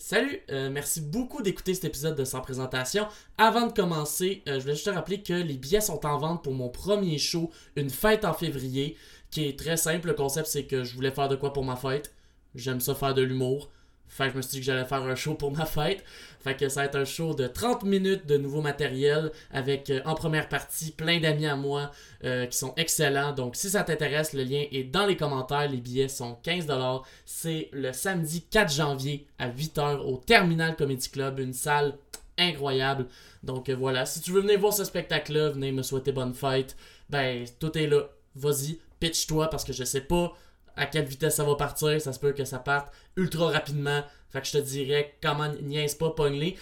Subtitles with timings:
[0.00, 3.08] Salut, euh, merci beaucoup d'écouter cet épisode de Sans Présentation.
[3.36, 6.44] Avant de commencer, euh, je voulais juste te rappeler que les billets sont en vente
[6.44, 8.96] pour mon premier show, une fête en février,
[9.32, 10.06] qui est très simple.
[10.06, 12.14] Le concept, c'est que je voulais faire de quoi pour ma fête.
[12.54, 13.70] J'aime ça faire de l'humour.
[14.08, 16.04] Fait que je me suis dit que j'allais faire un show pour ma fête.
[16.40, 20.00] Fait que ça va être un show de 30 minutes de nouveau matériel avec euh,
[20.04, 21.90] en première partie plein d'amis à moi
[22.24, 23.32] euh, qui sont excellents.
[23.32, 25.68] Donc si ça t'intéresse, le lien est dans les commentaires.
[25.68, 27.02] Les billets sont 15$.
[27.26, 31.94] C'est le samedi 4 janvier à 8h au Terminal Comedy Club, une salle
[32.38, 33.06] incroyable.
[33.42, 36.76] Donc euh, voilà, si tu veux venir voir ce spectacle-là, venez me souhaiter bonne fête.
[37.10, 38.08] Ben tout est là.
[38.34, 40.32] Vas-y, pitch-toi parce que je sais pas
[40.78, 42.00] à quelle vitesse ça va partir.
[42.00, 44.02] Ça se peut que ça parte ultra rapidement.
[44.30, 46.56] Fait que je te dirais, comment niaise pas, pogne-les.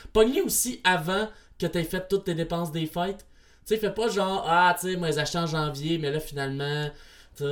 [0.45, 3.27] Aussi avant que tu aies fait toutes tes dépenses des fêtes.
[3.67, 6.21] Tu sais, fais pas genre, ah, tu sais, moi, les acheté en janvier, mais là,
[6.21, 6.89] finalement,
[7.37, 7.45] tu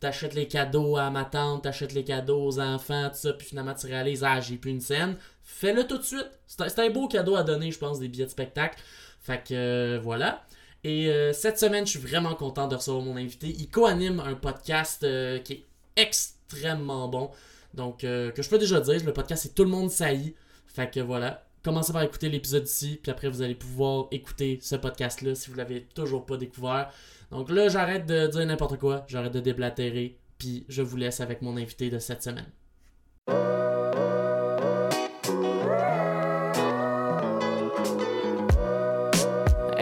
[0.00, 3.74] t'achètes les cadeaux à ma tante, t'achètes les cadeaux aux enfants, tout ça, puis finalement,
[3.74, 5.16] tu réalises, ah, j'ai plus une scène.
[5.44, 6.30] Fais-le tout de suite.
[6.46, 8.78] C'est un, un beau cadeau à donner, je pense, des billets de spectacle.
[9.20, 10.44] Fait que, euh, voilà.
[10.84, 13.48] Et euh, cette semaine, je suis vraiment content de recevoir mon invité.
[13.48, 15.66] Il co-anime un podcast euh, qui est
[15.96, 17.30] extrêmement bon.
[17.74, 20.34] Donc, euh, que je peux déjà dire, le podcast, c'est Tout le monde saillit.
[20.66, 24.76] Fait que voilà, commencez par écouter l'épisode ici, puis après, vous allez pouvoir écouter ce
[24.76, 26.92] podcast-là si vous l'avez toujours pas découvert.
[27.30, 31.42] Donc là, j'arrête de dire n'importe quoi, j'arrête de déblatérer, puis je vous laisse avec
[31.42, 32.50] mon invité de cette semaine.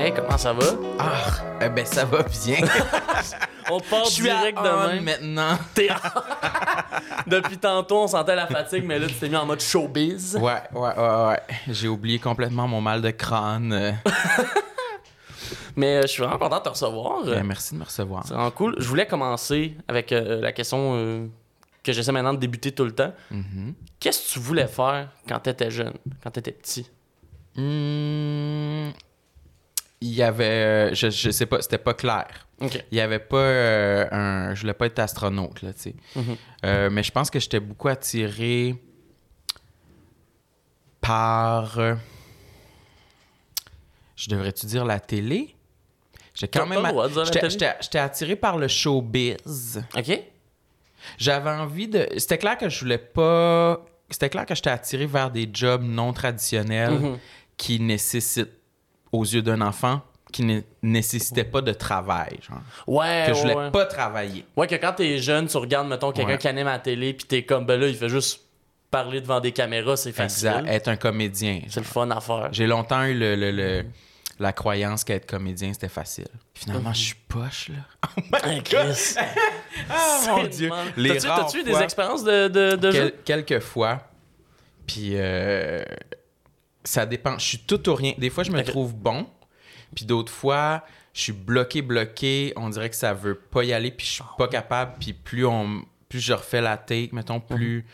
[0.05, 0.67] Hey, comment ça va?
[0.99, 1.25] Ah,
[1.63, 2.59] eh ben ça va bien.
[3.71, 5.05] On part Je suis à direct de on même.
[5.05, 5.59] maintenant.
[5.75, 5.89] T'es-
[7.27, 10.37] Depuis tantôt, on sentait la fatigue, mais là, tu t'es mis en mode showbiz.
[10.37, 11.41] Ouais, ouais, ouais, ouais.
[11.69, 13.73] J'ai oublié complètement mon mal de crâne.
[13.73, 13.93] Euh,
[15.77, 17.25] Mais euh, je suis vraiment content de te recevoir.
[17.25, 18.25] ben, merci de me recevoir.
[18.27, 18.75] C'est vraiment cool.
[18.79, 21.27] Je voulais commencer avec euh, la question euh,
[21.83, 23.15] que j'essaie maintenant de débuter tout le temps.
[23.31, 23.73] Mhm.
[23.99, 26.91] Qu'est-ce que tu voulais faire quand t'étais jeune, quand t'étais petit?
[27.57, 27.63] Hmm,
[30.15, 32.29] Il y avait, euh, je, je sais pas, c'était pas clair.
[32.61, 35.95] Il y avait pas euh, un, je voulais pas être astronaute là, tu sais.
[36.15, 36.37] Mhm.
[36.65, 38.77] Euh, mais je pense que j'étais beaucoup attiré
[41.01, 41.79] par,
[44.17, 45.57] je devrais-tu dire la télé?
[46.33, 46.81] J'étais quand même,
[47.81, 49.83] j'étais attiré par le showbiz.
[49.97, 50.21] Ok?
[51.19, 52.09] J'avais envie de.
[52.19, 53.85] C'était clair que je voulais pas.
[54.11, 57.19] C'était clair que j'étais attiré vers des jobs non traditionnels Mhm.
[57.57, 58.53] qui nécessitent,
[59.15, 60.01] aux yeux d'un enfant,
[60.33, 62.39] qui ne nécessitaient pas de travail.
[62.49, 62.59] Genre.
[62.89, 63.71] Ouais, que je voulais ouais.
[63.71, 64.45] pas travailler.
[64.57, 66.39] Ouais, que quand t'es jeune, tu regardes, mettons, quelqu'un Ouais.
[66.39, 68.41] qui anime à la télé, puis t'es comme, ben là, il fait juste
[68.91, 70.49] parler devant des caméras, c'est facile.
[70.49, 70.67] Exact.
[70.69, 71.61] Être un comédien.
[71.69, 72.49] C'est le fun à faire.
[72.53, 73.85] J'ai longtemps eu le, le- le-
[74.41, 76.27] la croyance qu'être comédien, c'était facile.
[76.55, 76.95] Finalement, Mhm.
[76.97, 78.41] je suis poche, là.
[78.51, 79.15] Hey, Chris.
[79.89, 80.71] Ah, mon Dieu.
[81.21, 83.15] T'as-tu, eu des expériences de, de, de jeu?
[83.25, 84.01] Quel- quelques fois.
[84.87, 85.83] Puis euh,
[86.85, 87.39] ça dépend.
[87.39, 88.13] Je suis tout ou rien.
[88.19, 89.27] Des fois, je me trouve bon.
[89.95, 92.53] Puis d'autres fois, je suis bloqué, bloqué.
[92.57, 93.91] On dirait que ça veut pas y aller.
[93.91, 94.95] Puis je suis pas capable.
[95.01, 97.85] Puis plus on, plus je refais la take, mettons, plus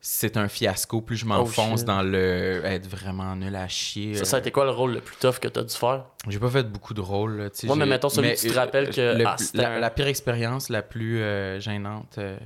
[0.00, 1.00] c'est un fiasco.
[1.00, 1.84] Plus je m'enfonce Mhm.
[1.88, 4.14] Oh, dans le être vraiment nul à chier.
[4.14, 6.04] Ça, ça a été quoi le rôle le plus tough que t'as dû faire?
[6.28, 7.50] J'ai pas fait beaucoup de rôles.
[7.58, 9.36] tu Ouais, mais mettons celui que tu te euh, rappelles que, le- ah,
[9.78, 12.38] la, pire expérience, la plus euh, gênante euh,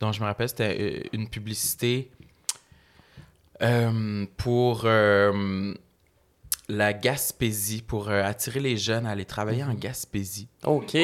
[0.00, 2.10] dont je me rappelle, c'était euh, une publicité
[3.62, 5.72] euh, pour euh,
[6.68, 9.70] la Gaspésie, pour euh, attirer les jeunes à aller travailler Mhm.
[9.70, 10.48] en Gaspésie.
[10.64, 10.92] OK.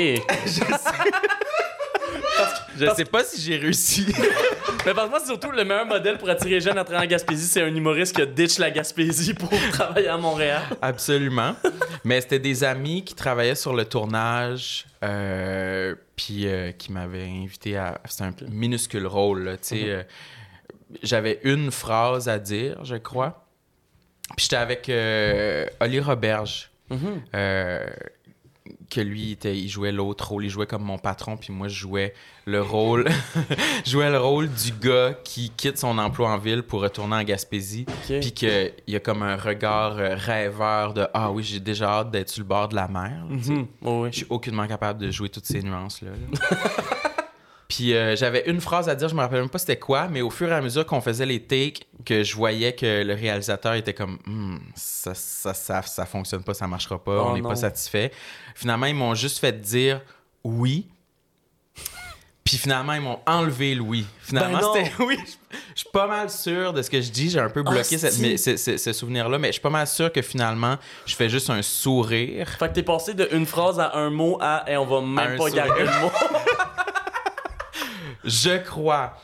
[2.76, 4.06] Je sais pas si j'ai réussi.
[4.86, 7.46] Mais par contre, surtout, le meilleur modèle pour attirer les jeunes à travailler en Gaspésie,
[7.48, 10.62] c'est un humoriste qui a ditch la Gaspésie pour travailler à Montréal.
[10.80, 11.56] Absolument.
[12.04, 17.76] Mais c'était des amis qui travaillaient sur le tournage, euh, puis euh, qui m'avaient invité
[17.76, 18.00] à.
[18.08, 19.76] C'était un minuscule rôle, là, tu sais.
[19.82, 19.88] Mhm.
[19.88, 20.02] euh,
[21.02, 23.44] J'avais une phrase à dire, je crois.
[24.36, 27.22] Puis j'étais avec euh, Oli Roberge, Mhm.
[27.34, 27.86] euh,
[28.90, 30.44] que lui, il, était, il jouait l'autre rôle.
[30.46, 32.14] Il jouait comme mon patron, puis moi, je jouais
[32.46, 33.06] le rôle,
[33.86, 37.84] jouais le rôle du gars qui quitte son emploi en ville pour retourner en Gaspésie.
[37.86, 38.20] OK.
[38.20, 42.10] Puis qu'il y a comme un regard euh, rêveur de Ah oui, j'ai déjà hâte
[42.10, 43.24] d'être sur le bord de la mer.
[43.28, 43.66] Mhm.
[43.82, 44.08] Ouais.
[44.10, 46.10] Je suis aucunement capable de jouer toutes ces nuances-là.
[46.10, 46.56] là.
[47.68, 50.22] Puis euh, j'avais une phrase à dire, je me rappelle même pas c'était quoi, mais
[50.22, 53.74] au fur et à mesure qu'on faisait les takes, que je voyais que le réalisateur
[53.74, 57.42] était comme Hmm, ça, ça, ça, ça fonctionne pas, ça marchera pas, Oh on n'est
[57.42, 58.10] pas satisfait.
[58.54, 60.00] Finalement, ils m'ont juste fait dire
[60.44, 60.86] oui.
[62.42, 64.06] Puis finalement, ils m'ont enlevé le oui.
[64.22, 65.18] Finalement, Ben c'était oui.
[65.74, 67.28] Je suis pas mal sûr de ce que je dis.
[67.28, 70.22] J'ai un peu bloqué cette- mais ce, souvenir-là, mais je suis pas mal sûr que
[70.22, 72.48] finalement, je fais juste un sourire.
[72.58, 75.18] Fait que t'es passé de une phrase à un mot à et on va même
[75.34, 75.66] un pas sourire.
[75.66, 76.10] garder le mot.
[78.24, 79.14] Je crois.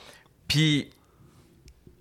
[0.48, 0.90] Puis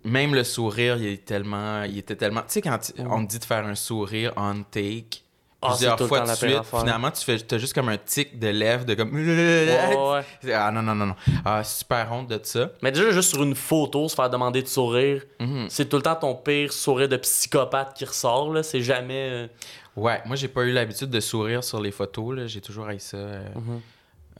[0.03, 1.83] même le sourire, il est tellement.
[1.83, 2.41] Il était tellement.
[2.41, 5.21] Tu sais, quand tu- on te dit de faire un sourire on take.
[5.65, 8.83] Ah, Plusieurs fois de suite, finalement, tu fais, as juste comme un tic de lèvres
[8.83, 9.11] de comme.
[9.15, 9.95] Ouais,
[10.43, 10.53] ouais.
[10.53, 11.15] Ah non, non, non, non.
[11.45, 12.71] Ah, super honte de ça.
[12.81, 15.67] Mais déjà, juste sur une photo, se faire demander de sourire, Mhm.
[15.69, 18.61] c'est tout le temps ton pire sourire de psychopathe qui ressort, là.
[18.61, 19.29] C'est jamais.
[19.31, 19.47] euh,
[19.95, 22.35] Ouais, moi, j'ai pas eu l'habitude de sourire sur les photos.
[22.35, 22.45] là.
[22.47, 23.15] J'ai toujours haï ça.
[23.15, 23.79] euh, Mhm.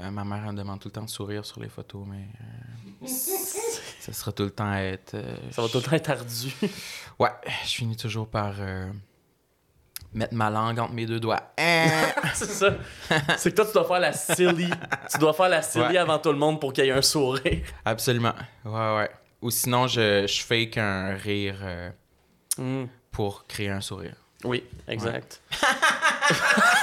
[0.02, 2.28] Euh, ma mère elle me demande tout le temps de sourire sur les photos, mais.
[2.42, 3.08] euh,
[4.00, 5.14] ça sera tout le temps être.
[5.16, 6.54] euh, Ça va tout le temps être ardu.
[7.20, 7.30] Ouais,
[7.66, 8.56] je finis toujours par
[10.14, 11.54] mettre ma langue entre mes deux doigts.
[11.60, 11.88] Hein?
[12.34, 12.74] c'est ça.
[13.38, 14.70] C'est que toi, tu dois faire la silly.
[15.12, 15.98] Tu dois faire la silly Ouais.
[15.98, 17.64] avant tout le monde pour qu'il y ait un sourire.
[17.86, 18.34] Absolument.
[18.66, 19.10] Ouais, ouais.
[19.42, 21.92] Ou sinon, je, je fake un rire euh,
[22.58, 22.86] Mm.
[23.12, 24.16] pour créer un sourire.
[24.44, 25.42] Oui, exact.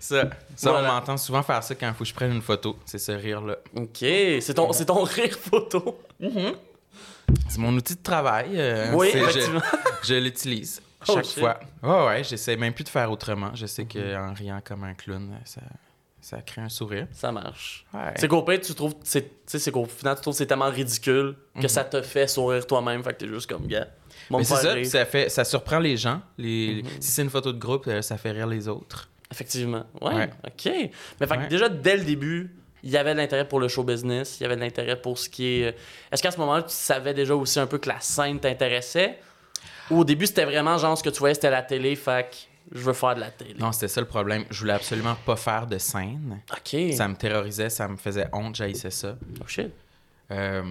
[0.00, 0.90] Ça, ça Voilà.
[0.90, 2.76] on m'entend souvent faire ça quand il faut que je prenne une photo.
[2.84, 3.56] C'est ce rire-là.
[3.76, 5.98] Ok, c'est ton, c'est ton rire photo.
[7.48, 8.50] C'est mon outil de travail.
[8.54, 9.60] euh, Oui, je, effectivement.
[10.02, 11.60] je l'utilise Oh, chaque fois.
[11.82, 13.50] Ouais, ouais, j'essaie même plus de faire autrement.
[13.54, 13.88] Je sais Mhm.
[13.92, 15.60] qu'en riant comme un clown, ça,
[16.20, 17.06] ça crée un sourire.
[17.12, 17.86] Ça marche.
[17.94, 18.12] Ouais.
[18.16, 18.94] C'est qu'au tu trouves.
[19.04, 22.02] c'est- Tu sais, c'est qu'au final, tu trouves que c'est tellement ridicule que ça te
[22.02, 23.02] fait sourire toi-même.
[23.04, 23.86] Fait que t'es juste comme, gars.
[24.30, 26.20] Mais c'est ça, ça, fait, ça surprend les gens.
[26.36, 26.90] Les, Mhm.
[27.00, 29.08] Si c'est une photo de groupe, euh, ça fait rire les autres.
[29.38, 29.84] Effectivement.
[30.00, 30.30] Ouais, Ouais.
[30.46, 30.90] ok.
[31.20, 32.50] Mais fait que déjà, dès le début,
[32.82, 35.16] il y avait de l'intérêt pour le show business, il y avait de l'intérêt pour
[35.18, 35.64] ce qui est.
[35.68, 35.72] euh,
[36.12, 39.18] Est-ce qu'à ce moment-là, tu savais déjà aussi un peu que la scène t'intéressait?
[39.90, 42.36] Ou au début, c'était vraiment genre ce que tu voyais, c'était la télé, fait que
[42.78, 43.54] je veux faire de la télé.
[43.58, 44.44] Non, c'était ça le problème.
[44.50, 46.40] Je voulais absolument pas faire de scène.
[46.52, 46.92] Ok.
[46.94, 49.16] Ça me terrorisait, ça me faisait honte, j'haïssais ça.
[49.40, 49.70] Oh shit.
[50.30, 50.62] Euh,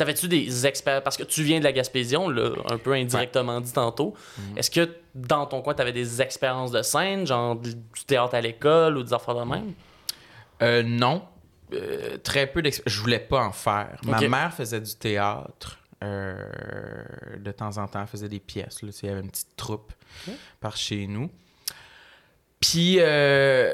[0.00, 3.60] T'avais-tu des expériences Parce que tu viens de la Gaspésie, on l'a un peu indirectement
[3.60, 4.14] dit tantôt.
[4.38, 4.56] Mhm.
[4.56, 7.74] Est-ce que dans ton coin, t'avais des expériences de scène, genre du
[8.06, 9.74] théâtre à l'école ou des affaires de même?
[10.62, 11.22] Euh, non.
[11.74, 12.96] Euh, très peu d'expérience.
[12.96, 13.98] Je voulais pas en faire.
[14.04, 15.76] Ma mère faisait du théâtre.
[16.02, 16.34] euh,
[17.38, 18.80] de temps en temps, elle faisait des pièces.
[18.80, 19.92] Là, il y avait une petite troupe
[20.60, 21.28] par chez nous.
[22.58, 23.70] Puis, euh,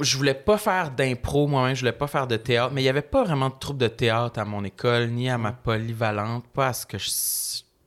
[0.00, 2.88] je voulais pas faire d'impro moi-même, je voulais pas faire de théâtre, mais il y
[2.88, 6.68] avait pas vraiment de troupe de théâtre à mon école, ni à ma polyvalente, pas
[6.68, 7.08] à ce que je,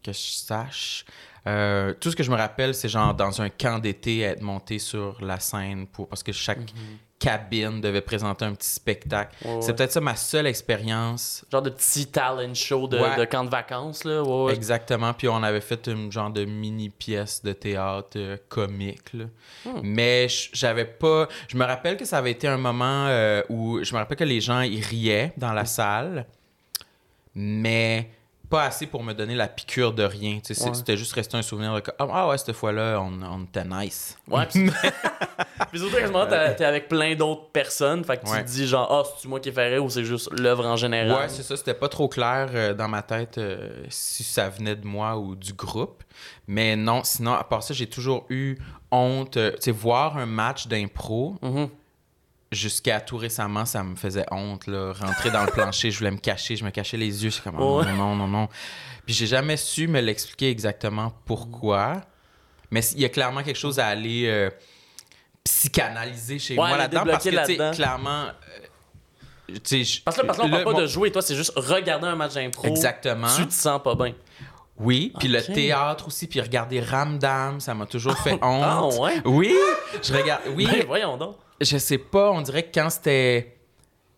[0.04, 1.06] que je sache.
[1.48, 4.80] Euh, tout ce que je me rappelle, c'est genre dans un camp d'été, être monté
[4.80, 6.74] sur la scène pour parce que chaque
[7.20, 9.36] cabine devait présenter un petit spectacle.
[9.44, 9.62] Ouais, ouais.
[9.62, 11.44] C'est peut-être ça ma seule expérience.
[11.52, 13.18] Genre de petit talent show de, Ouais.
[13.18, 14.24] de camp de vacances, là.
[14.54, 15.14] Exactement.
[15.14, 19.14] Puis on avait fait une genre de mini pièce de théâtre euh, comique.
[19.14, 19.26] là.
[19.66, 19.80] Hmm.
[19.84, 21.28] Mais j'avais pas.
[21.50, 24.24] Je me rappelle que ça avait été un moment euh, où je me rappelle que
[24.24, 25.56] les gens ils riaient dans Hmm.
[25.56, 26.26] la salle,
[27.36, 28.10] mais
[28.50, 30.40] pas assez pour me donner la piqûre de rien.
[30.44, 30.74] Tu sais, Ouais.
[30.74, 34.18] C'était juste resté un souvenir de comme, ah ouais cette fois-là on, on était nice.
[34.28, 34.70] Ouais, pis,
[35.72, 38.04] puis surtout qu'à ce moment, t'es avec plein d'autres personnes.
[38.04, 38.44] Fait que tu Ouais.
[38.44, 40.76] te dis, genre, ah, c'est-tu moi qui ai fait rire ou c'est juste l'œuvre en
[40.76, 41.12] général?
[41.24, 41.56] Ouais, c'est ça.
[41.58, 45.36] C'était pas trop clair euh, dans ma tête euh, si ça venait de moi ou
[45.36, 46.04] du groupe.
[46.48, 48.58] Mais non, sinon, à part ça, j'ai toujours eu
[48.92, 49.38] honte.
[49.38, 51.70] euh, tu sais, voir un match d'impro, Mhm.
[52.52, 54.68] Jusqu'à tout récemment, ça me faisait honte.
[54.68, 54.94] Là.
[54.94, 57.30] Rentrer dans le plancher, je voulais me cacher, je me cachais les yeux.
[57.30, 57.86] Je suis comme, oh, Ouais.
[57.94, 58.50] non, non, non, non.
[59.06, 62.02] Puis j'ai jamais su me l'expliquer exactement pourquoi.
[62.72, 64.50] Mais il y a clairement quelque chose à aller euh,
[65.44, 67.04] psychanalyser chez Ouais, moi là-dedans.
[67.06, 68.26] Parce que, tu sais, clairement.
[68.28, 71.12] euh, je- Parce que là, parce que là, on parle le- pas mon- de jouer,
[71.12, 72.68] toi, c'est juste regarder un match d'impro.
[72.68, 73.28] Exactement.
[73.36, 74.14] Tu te sens pas bien.
[74.78, 78.98] Oui, puis le théâtre aussi, puis regarder Ramdam, ça m'a toujours fait Ah, honte.
[79.00, 79.22] ouais?
[79.26, 79.54] Oui,
[80.02, 80.42] je regarde.
[80.56, 81.36] Oui, Ben, voyons donc.
[81.62, 83.56] Je sais pas, on dirait que quand c'était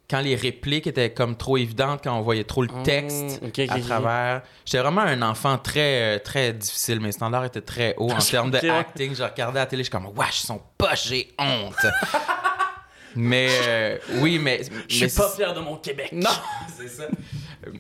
[0.10, 3.60] quand les répliques étaient comme trop évidentes, quand on voyait trop le texte Mm, ok,
[3.60, 4.42] ok, à travers.
[4.66, 8.52] J'étais vraiment un enfant très euh, très difficile, mes standards étaient très hauts en termes
[8.52, 9.16] de acting.
[9.16, 11.76] Je regardais à la télé, je suis comme wesh, ils sont poches, j'ai honte.
[13.16, 16.10] mais euh, oui, mais Je suis pas fier de mon Québec.
[16.14, 16.30] non,
[16.78, 17.04] c'est ça.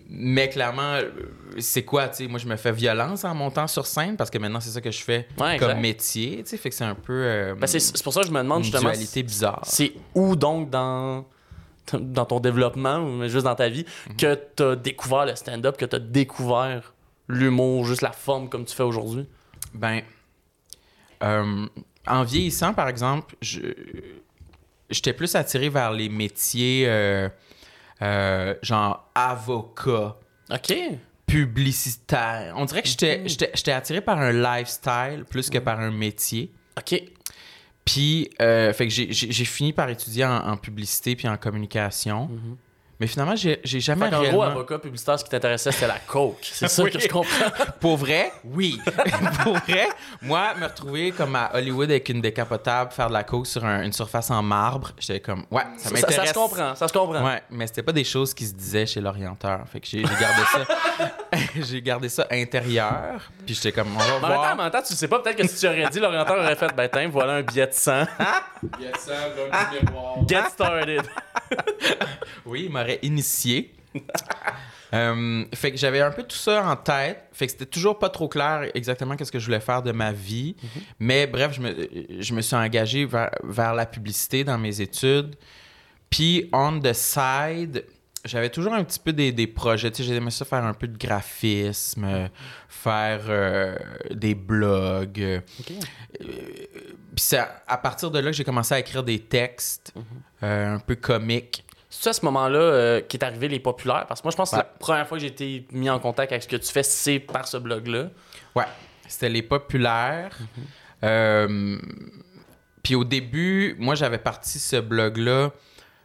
[0.09, 1.09] Mais clairement, euh,
[1.57, 4.37] c'est quoi, tu sais, moi je me fais violence en montant sur scène parce que
[4.37, 6.93] maintenant c'est ça que je fais Ouais, comme métier, tu sais, fait que c'est un
[6.95, 8.91] peu euh, Ben, c'est pour ça que je me demande une justement.
[8.91, 9.61] dualité bizarre.
[9.63, 11.25] C'est où donc dans,
[11.93, 14.15] dans ton développement, ou juste dans ta vie, Mhm.
[14.17, 16.93] que tu as découvert le stand-up, que tu as découvert
[17.27, 19.25] l'humour, juste la forme comme tu fais aujourd'hui?
[19.73, 20.01] Ben,
[21.23, 21.65] euh,
[22.07, 23.59] en vieillissant, par exemple, je
[24.91, 27.29] j'étais plus attiré vers les métiers euh,
[28.01, 30.17] euh, genre avocat,
[30.51, 30.73] OK.
[31.25, 32.53] publicitaire.
[32.57, 36.51] On dirait que j'étais j'étais- j'étais attiré par un lifestyle plus que par un métier.
[36.77, 37.01] OK.
[37.85, 39.11] Puis, euh, fait que j'ai-
[39.45, 42.29] fini par étudier en, en publicité puis en communication.
[43.01, 45.97] Mais finalement, j'ai j'ai jamais Fait qu'en gros, avocat publicitaire, ce qui t'intéressait, c'était la
[46.05, 46.37] coke.
[46.43, 46.91] C'est ça Oui.
[46.91, 47.49] que je comprends.
[47.79, 48.79] Pour vrai, oui.
[49.43, 49.87] Pour vrai,
[50.21, 53.81] moi, me retrouver comme à Hollywood avec une décapotable, faire de la coke sur un-
[53.81, 56.15] une surface en marbre, j'étais comme, ouais, ça Ça, m'intéresse.
[56.15, 57.25] ça se comprend, ça se comprend.
[57.25, 59.61] Ouais, mais c'était pas des choses qui se disaient chez l'orienteur.
[59.71, 60.59] Fait que j'ai j'ai gardé ça.
[61.55, 63.31] j'ai gardé ça intérieur.
[63.47, 64.53] Puis j'étais comme, on va Mais en même temps, voir.
[64.53, 66.71] en même temps, tu sais pas, peut-être que si tu aurais dit, l'orienteur aurait fait,
[66.77, 68.03] ben tiens, voilà un billet de 100.
[70.27, 71.01] Get started.
[72.45, 73.73] Oui, il m'aurait initié.
[74.93, 77.23] Euh, fait que j'avais un peu tout ça en tête.
[77.31, 80.11] Fait que c'était toujours pas trop clair exactement qu'est-ce que je voulais faire de ma
[80.11, 80.53] vie.
[80.99, 81.87] Mais bref, je me,
[82.19, 85.37] je me suis engagé vers, vers la publicité dans mes études.
[86.09, 87.85] Puis, on the side,
[88.25, 89.89] j'avais toujours un petit peu des, des projets.
[89.91, 92.27] Tu sais, j'aimais ça faire un peu de graphisme, euh,
[92.67, 93.75] faire euh,
[94.11, 95.19] des blogs.
[95.21, 95.73] euh, Ok.
[96.19, 96.25] Puis
[97.17, 99.93] c'est à, à partir de là que j'ai commencé à écrire des textes
[100.43, 101.65] euh, un peu comiques.
[101.89, 104.05] C'est à ce moment-là euh, qu'est arrivé les populaires?
[104.07, 104.61] Parce que moi, je pense que Ouais.
[104.61, 107.19] la première fois que j'ai été mis en contact avec ce que tu fais, c'est
[107.19, 108.09] par ce blog-là.
[108.55, 108.63] Ouais,
[109.07, 110.37] c'était les populaires.
[111.03, 111.77] Euh,
[112.83, 115.51] puis au début, moi, j'avais parti ce blog-là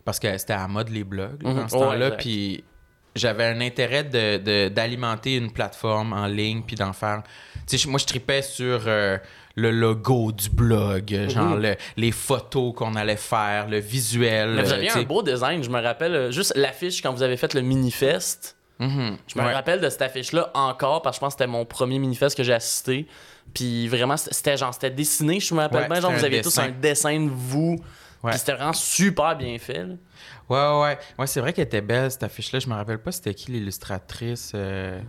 [0.07, 1.57] parce que c'était à la mode les blogs là, Mhm.
[1.57, 2.11] dans ce Ouais, temps-là.
[2.13, 2.65] Puis
[3.15, 7.23] j'avais un intérêt de- de- d'alimenter une plateforme en ligne puis d'en faire.
[7.69, 9.19] Tu sais, moi, je tripais sur euh,
[9.57, 11.63] le logo du blog, euh, genre Mhm.
[11.63, 14.51] le- les photos qu'on allait faire, le visuel.
[14.55, 14.99] Mais vous euh, aviez sais.
[15.01, 16.15] un beau design, je me rappelle.
[16.15, 18.57] euh, Juste l'affiche quand vous avez fait le Minifest.
[18.79, 19.17] Mhm.
[19.27, 19.55] Je me Ouais.
[19.55, 22.43] rappelle de cette affiche-là encore parce que je pense que c'était mon premier Minifest que
[22.43, 23.07] j'ai assisté.
[23.55, 26.01] Puis vraiment, c'était- genre, c'était dessiné, je me rappelle Ouais, bien.
[26.03, 27.77] Genre, vous aviez tous un dessin de vous.
[28.23, 28.31] Ouais.
[28.31, 29.85] Puis c'était vraiment super bien fait.
[29.85, 29.95] là.
[30.49, 31.27] Ouais, ouais, ouais.
[31.27, 32.59] C'est vrai qu'elle était belle, cette affiche-là.
[32.59, 34.53] Je me rappelle pas c'était qui l'illustratrice.
[34.55, 35.01] euh,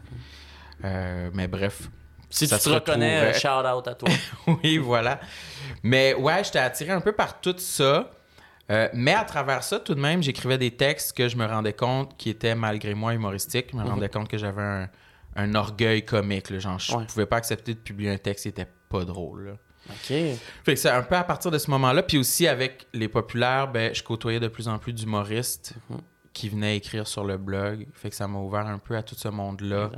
[0.83, 1.89] euh, mais bref.
[2.29, 4.09] Si Ça tu te reconnais, euh, shout out à toi.
[4.63, 5.19] oui, voilà.
[5.83, 8.11] Mais ouais, j'étais attiré un peu par tout ça.
[8.69, 11.71] Euh, mais à travers ça, tout de même, j'écrivais des textes que je me rendais
[11.71, 13.67] compte qui étaient malgré moi humoristiques.
[13.71, 13.89] Je me Mhm.
[13.91, 14.89] rendais compte que j'avais un,
[15.37, 16.49] un orgueil comique.
[16.49, 16.59] là.
[16.59, 17.05] Genre, je Ouais.
[17.05, 19.47] pouvais pas accepter de publier un texte qui était pas drôle.
[19.47, 19.53] là.
[19.89, 20.07] OK.
[20.07, 22.03] Fait que c'est un peu à partir de ce moment-là.
[22.03, 25.97] Puis aussi, avec les populaires, ben, je côtoyais de plus en plus d'humoristes Mhm.
[26.33, 27.87] qui venaient écrire sur le blog.
[27.93, 29.89] Fait que ça m'a ouvert un peu à tout ce monde-là.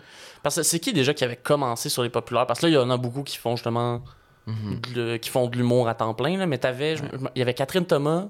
[0.44, 2.46] Parce que c'est qui déjà qui avait commencé sur les populaires?
[2.48, 4.02] Parce que là, il y en a beaucoup qui font justement
[4.48, 4.82] Mhm.
[4.96, 6.38] de- qui font de l'humour à temps plein.
[6.38, 6.46] Là.
[6.46, 7.04] Mais t'avais, je-
[7.36, 8.28] il y avait Catherine Thomas.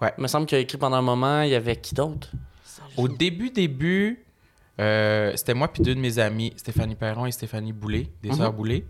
[0.00, 0.12] Ouais.
[0.16, 1.42] Il me semble qu'il a écrit pendant un moment.
[1.42, 2.30] Il y avait qui d'autre?
[2.96, 4.24] Au début, début,
[4.80, 8.36] euh, c'était moi puis deux de mes amis, Stéphanie Perron et Stéphanie Boulet, des Mhm.
[8.36, 8.84] sœurs Boulet.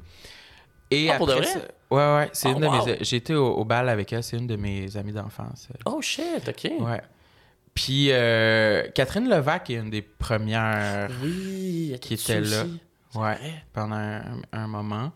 [0.90, 1.52] Et Ah, pour de après, vrai?
[1.52, 3.14] ça- ouais, ouais, c'est Oh, une de mes.
[3.16, 5.68] Été au, au bal avec elle, c'est une de mes amies d'enfance.
[5.84, 6.70] Oh shit, OK.
[6.80, 7.02] Ouais.
[7.74, 12.64] Puis euh, Catherine Levac est une des premières Oui, Qui était là.
[13.14, 13.64] ouais, vrai.
[13.72, 15.12] pendant un, un moment.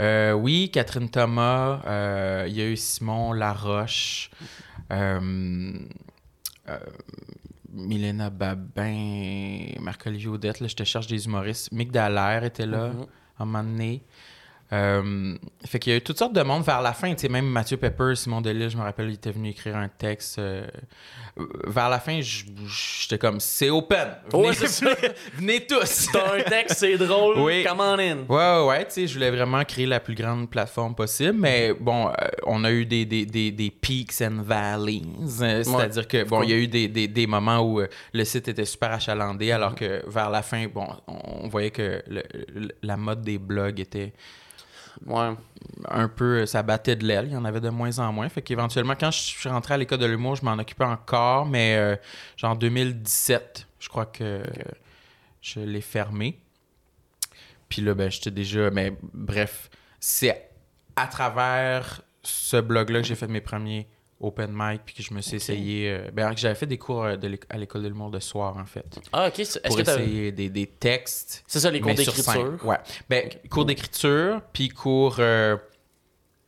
[0.00, 4.30] Euh, oui, Catherine Thomas, euh, il y a eu Simon Laroche,
[7.72, 11.70] Milena Babin, Marc-Olivier là, je te cherche des humoristes.
[11.72, 13.06] Mick Dallaire était là, Mhm.
[13.38, 14.02] à un moment donné.
[14.72, 15.34] Euh,
[15.66, 17.12] fait qu'il y a eu toutes sortes de monde vers la fin.
[17.14, 19.88] Tu sais, même Mathieu Pepper, Simon Delille, je me rappelle, il était venu écrire un
[19.88, 20.38] texte.
[20.38, 20.66] euh,
[21.66, 24.08] vers la fin, j'étais comme, c'est open.
[24.32, 24.54] Venez, Ouais,
[25.68, 26.08] tous.
[26.12, 27.38] T'as un texte, c'est drôle.
[27.38, 27.64] Oui.
[27.64, 28.16] Come on in.
[28.28, 31.72] Ouais, ouais, ouais, tu sais, je voulais vraiment créer la plus grande plateforme possible, mais
[31.72, 32.12] bon, euh,
[32.46, 35.02] on a eu des, des, des, des peaks and valleys,
[35.40, 38.24] euh, c'est-à-dire que, bon, il y a eu des, des, des moments où euh, le
[38.24, 42.22] site était super achalandé, alors que vers la fin, bon, on voyait que le-
[42.82, 44.12] la mode des blogs était
[45.06, 45.34] Ouais.
[45.88, 48.42] un peu, ça battait de l'aile, il y en avait de moins en moins, fait
[48.42, 51.96] qu'éventuellement, quand je suis rentré à l'école de l'humour, je m'en occupais encore, mais euh,
[52.36, 54.42] genre 2017, je crois que
[55.40, 56.38] je l'ai fermé.
[57.68, 58.70] Puis là, ben, j'étais déjà.
[58.70, 60.50] Mais bref, c'est
[60.96, 63.88] à travers ce blog-là que j'ai fait mes premiers
[64.20, 65.90] open mic, puis que je me suis essayé.
[65.90, 68.56] euh, ben, que j'avais fait des cours euh, de à l'école de l'humour de soir,
[68.58, 68.84] en fait.
[69.12, 69.38] Ah, ok.
[69.40, 71.42] Est-ce Pour que essayer des, des textes.
[71.46, 72.58] C'est ça, les cours d'écriture?
[72.64, 72.76] Ouais.
[73.08, 75.56] Ben, cours d'écriture, puis cours euh,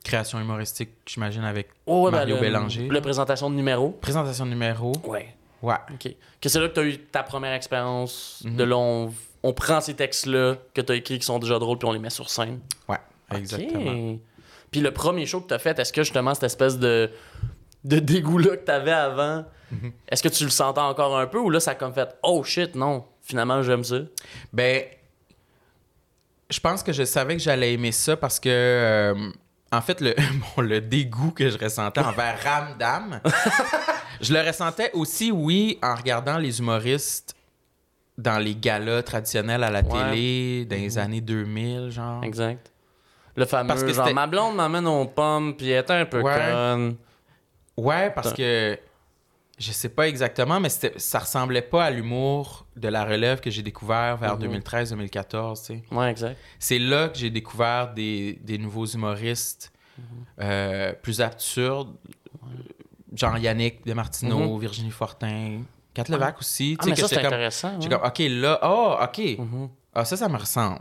[0.05, 2.89] création humoristique, j'imagine, avec Oh, ouais, ben, Mario le- Bélanger.
[2.89, 3.91] La présentation de numéro.
[3.91, 4.93] présentation de numéro.
[5.05, 5.35] Ouais.
[5.63, 5.77] Ouais.
[5.93, 6.15] OK.
[6.41, 8.43] Que c'est là que tu as eu ta première expérience.
[8.45, 8.57] Mhm.
[8.57, 11.89] De là, on, prend ces textes-là que tu as écrits qui sont déjà drôles puis
[11.89, 12.61] on les met sur scène.
[12.89, 12.99] Ouais.
[13.35, 14.13] Exactement.
[14.13, 14.19] OK.
[14.73, 17.11] Puis le premier show que tu as fait, est-ce que justement cette espèce de,
[17.85, 19.93] de dégoût-là que tu avais avant, Mhm.
[20.09, 22.45] est-ce que tu le sentais encore un peu ou là, ça a comme fait Oh
[22.45, 23.97] shit, non, finalement, j'aime ça?
[24.53, 24.83] Ben,
[26.51, 29.31] je pense que je savais que j'allais aimer ça parce que, euh,
[29.73, 30.15] en fait, le,
[30.57, 33.21] bon, le dégoût que je ressentais envers Ramdam,
[34.21, 37.35] je le ressentais aussi, oui, en regardant les humoristes
[38.19, 39.89] dans les galas traditionnels à la Ouais.
[40.11, 40.99] télé dans les Mhm.
[40.99, 42.23] années 2000, genre.
[42.23, 42.71] Exact.
[43.35, 46.21] Le fameux, Parce que genre, ma blonde m'amène aux pommes puis elle était un peu
[46.21, 46.35] Ouais.
[46.35, 46.97] conne.
[47.77, 48.79] Ouais, parce que
[49.59, 53.63] Je sais pas exactement, mais ça ressemblait pas à l'humour de la relève que j'ai
[53.63, 54.41] découvert vers Mhm.
[54.61, 55.83] 2013-2014, tu sais.
[55.95, 56.37] Ouais, exact.
[56.59, 60.05] C'est là que j'ai découvert des, des nouveaux humoristes Mhm.
[60.41, 61.95] euh, plus absurdes,
[63.15, 64.59] genre Yannick Demartino, Mhm.
[64.61, 65.63] Virginie Fortin,
[65.95, 66.77] Kat Levac aussi.
[66.79, 67.79] Ah, tu sais, mais que ça, c'est comme, intéressant.
[67.79, 67.89] ouais.
[67.89, 69.39] comme, OK, là, oh, OK.
[69.39, 69.69] Mhm.
[69.95, 70.81] Ah, ça, ça me ressemble.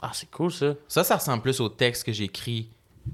[0.00, 0.74] Ah, c'est cool, ça.
[0.88, 2.70] Ça, ça ressemble plus au texte que j'écris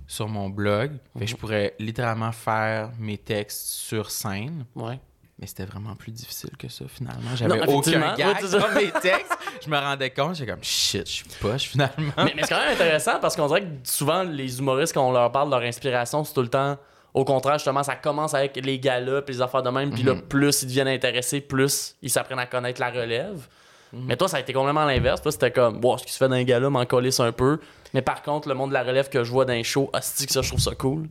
[0.07, 0.93] sur mon blog.
[1.15, 1.39] Fait que je Mhm.
[1.41, 4.65] pourrais littéralement faire mes textes sur scène.
[4.75, 4.99] Ouais.
[5.41, 7.31] Mais c'était vraiment plus difficile que ça, finalement.
[7.37, 8.15] J'avais Non, aucun effectivement.
[8.17, 8.59] gag Ouais, c'est ça.
[8.59, 9.39] dans mes textes.
[9.65, 12.13] Je me rendais compte, j'étais comme, shit, je suis poche, finalement.
[12.17, 15.13] mais, mais c'est quand même intéressant parce qu'on dirait que souvent, les humoristes, quand on
[15.13, 16.77] leur parle de leur inspiration, c'est tout le temps.
[17.15, 19.91] Au contraire, justement, ça commence avec les galas puis les affaires de même.
[19.93, 20.23] Puis là, Mhm.
[20.23, 23.47] plus ils deviennent intéressés, plus ils s'apprennent à connaître la relève.
[23.93, 24.05] Mhm.
[24.07, 25.23] Mais toi, ça a été complètement l'inverse.
[25.23, 27.59] Toi, c'était comme, wow, ce qui se fait dans les galas m'en colisse un peu.
[27.95, 30.27] Mais par contre, le monde de la relève que je vois dans les shows, hostie
[30.27, 31.07] que ça, je trouve ça cool.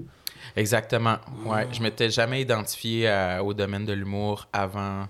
[0.55, 1.17] Exactement.
[1.45, 5.07] Ouais, je m'étais jamais identifié à- au domaine de l'humour avant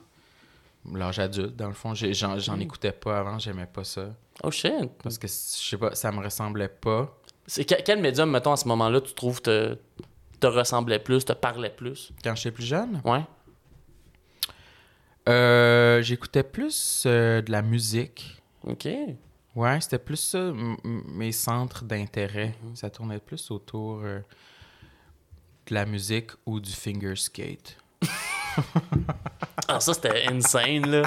[0.94, 1.56] l'âge adulte.
[1.56, 4.08] Dans le fond, j'en j'en écoutais pas avant, j'aimais pas ça.
[4.44, 4.72] Oh shit.
[5.04, 7.14] Parce que, je sais pas, ça me ressemblait pas.
[7.46, 9.78] C'est que- quel médium, mettons, à ce moment-là, tu trouves te,
[10.40, 12.12] te ressemblait plus, te parlait plus?
[12.24, 13.22] Quand j'étais plus jeune, Ouais.
[15.28, 18.42] Euh, j'écoutais plus euh, de la musique.
[18.66, 18.88] OK.
[19.56, 20.52] Ouais, c'était plus ça,
[20.84, 22.54] mes centres d'intérêt.
[22.76, 24.20] Ça tournait plus autour euh,
[25.68, 27.78] de la musique ou du finger skate.
[29.70, 31.04] Ah, ça, c'était insane, là.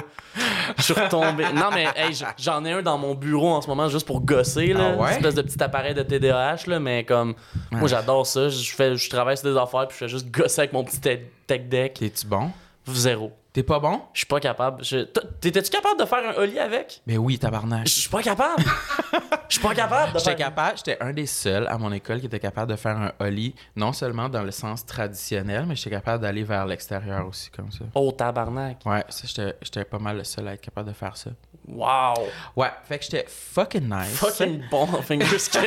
[0.77, 1.45] Je suis retombé.
[1.51, 4.67] Non, mais hey, j'en ai un dans mon bureau en ce moment juste pour gosser,
[4.67, 4.91] là.
[4.93, 5.09] Ah ouais?
[5.09, 6.79] Une espèce de petit appareil de TDAH, là.
[6.79, 7.33] Mais comme,
[7.71, 8.49] moi, j'adore ça.
[8.49, 11.01] Je, fais, je travaille sur des affaires, puis je fais juste gosser avec mon petit
[11.01, 11.95] te- tech deck.
[11.95, 12.51] T'es-tu bon?
[12.87, 13.31] Zéro.
[13.53, 14.01] T'es pas bon?
[14.13, 14.83] Je suis pas capable.
[14.83, 15.03] Je-
[15.41, 17.01] T'étais-tu capable de faire un ollie avec?
[17.05, 17.85] Mais oui, tabarnak.
[17.85, 18.63] Je suis pas capable.
[19.49, 20.37] Je suis pas capable de J'étais faire.
[20.47, 23.53] capable, j'étais un des seuls à mon école qui était capable de faire un ollie,
[23.75, 27.83] non seulement dans le sens traditionnel, mais j'étais capable d'aller vers l'extérieur aussi comme ça.
[27.93, 28.77] Oh, tabarnak.
[28.85, 31.31] Ouais, ça, j'étais j'étais pas mal le seul à être capable de faire ça.
[31.73, 32.27] Wow.
[32.55, 34.15] Ouais, fait que j'étais fucking nice.
[34.17, 35.63] Fucking bon en.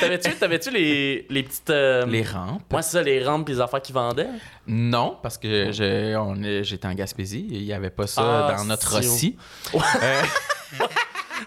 [0.00, 1.70] T'avais-tu t'avais-tu les, les petites.
[1.70, 2.62] euh, Les rampes.
[2.70, 4.28] Moi, c'est ça, les rampes et les affaires qu'ils vendaient?
[4.66, 5.70] Non, parce que
[6.16, 9.36] on j'étais en Gaspésie, il y avait pas ça Ah, dans notre si, Rossi.
[9.72, 9.80] Ouais.
[10.02, 10.22] Euh,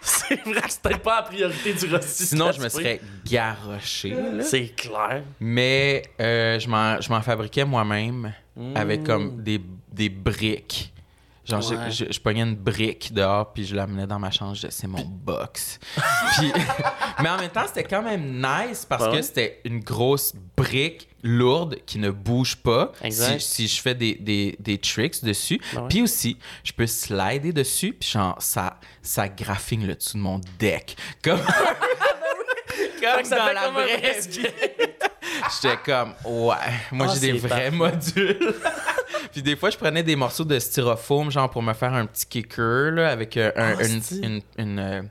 [0.01, 2.25] C'est vrai que peut-être pas la priorité du Rossi.
[2.27, 4.15] sinon, je me serais garoché.
[4.41, 5.24] C'est clair.
[5.39, 8.76] Mais euh, je m'en je m'en fabriquais moi-même Mm.
[8.76, 9.62] avec comme des,
[9.93, 10.91] des briques.
[11.52, 11.92] Genre, je- Ouais.
[11.92, 14.56] je, je, pognais une brique dehors, puis je l'amenais dans ma chambre.
[14.70, 15.80] C'est mon box.
[16.38, 16.52] Puis-
[17.22, 19.18] mais en même temps, c'était quand même nice parce Ouais.
[19.18, 24.16] que c'était une grosse brique lourde qui ne bouge pas si, si je fais des,
[24.16, 25.62] des, des tricks dessus.
[25.74, 25.88] Ben ouais.
[25.90, 30.40] Puis aussi, je peux slider dessus, puis genre, ça, ça graphine le dessous de mon
[30.58, 30.96] deck.
[31.24, 31.40] Comme,
[32.68, 34.48] Fait comme que ça dans la comme vraie vrai vie.
[35.62, 36.56] J'étais comme, ouais,
[36.91, 37.71] moi Ah, j'ai des vrais parfait.
[37.71, 38.56] modules.
[39.32, 42.25] Puis des fois, je prenais des morceaux de styrofoam, genre pour me faire un petit
[42.25, 45.01] kicker, là, avec euh, un- Ah, une, une, une, euh,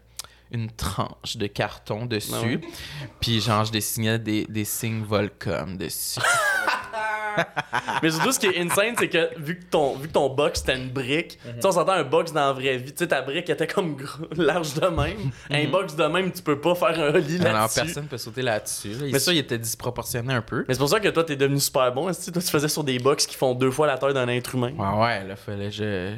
[0.51, 2.61] une tranche de carton dessus.
[2.63, 3.07] Ah.
[3.21, 6.21] Puis genre, je dessinais des, des signes Volcom dessus.
[8.03, 10.61] Mais surtout, ce qui est insane, c'est que vu que ton, vu que ton box
[10.61, 11.55] c'était une brique, Mhm.
[11.55, 12.93] tu sais, on s'entend un box dans la vraie vie.
[12.93, 15.31] Tu sais, ta brique était comme gros- large de même.
[15.51, 17.47] Un box de même, tu peux pas faire un lit Mhm.
[17.47, 17.81] Alors, là-dessus.
[17.81, 18.89] personne peut sauter là-dessus.
[18.93, 19.07] là.
[19.13, 20.65] Mais ça, il était disproportionné un peu.
[20.69, 22.07] Mais c'est pour ça que toi, t'es devenu super bon.
[22.11, 24.55] que Toi, tu faisais sur des box qui font deux fois la taille d'un être
[24.55, 24.73] humain.
[24.77, 26.15] Ouais, ouais, là, fallait que je.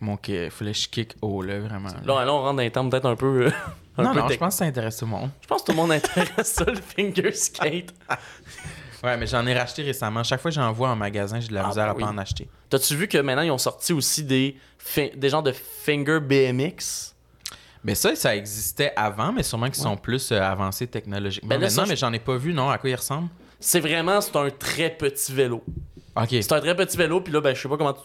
[0.00, 1.88] Mon fallait que je kick haut, là, vraiment.
[1.88, 1.94] là.
[2.04, 3.46] Là, là, on rentre dans les temps peut-être un peu.
[3.46, 3.50] euh,
[3.96, 5.30] un non, peu non, je pense que ça intéresse tout le monde.
[5.40, 7.94] Je pense que tout le monde intéresse ça, le finger skate.
[9.04, 10.24] Ouais, mais j'en ai racheté récemment.
[10.24, 12.02] Chaque fois que j'en vois en magasin, j'ai de la Ah, misère ben à oui.
[12.04, 12.48] pas en acheter.
[12.70, 14.56] T'as-tu vu que maintenant, ils ont sorti aussi des,
[15.14, 17.12] des genres de finger BMX?
[17.84, 21.48] Mais ça, ça existait avant, mais sûrement qu'ils sont plus euh, avancés technologiquement.
[21.50, 22.70] Ben là, maintenant, ça, mais je- j'en ai pas vu, non?
[22.70, 23.28] À quoi ils ressemblent?
[23.60, 25.62] C'est vraiment, c'est un très petit vélo.
[26.16, 26.28] Ok.
[26.30, 28.00] C'est un très petit vélo, puis là, ben, je sais pas comment tu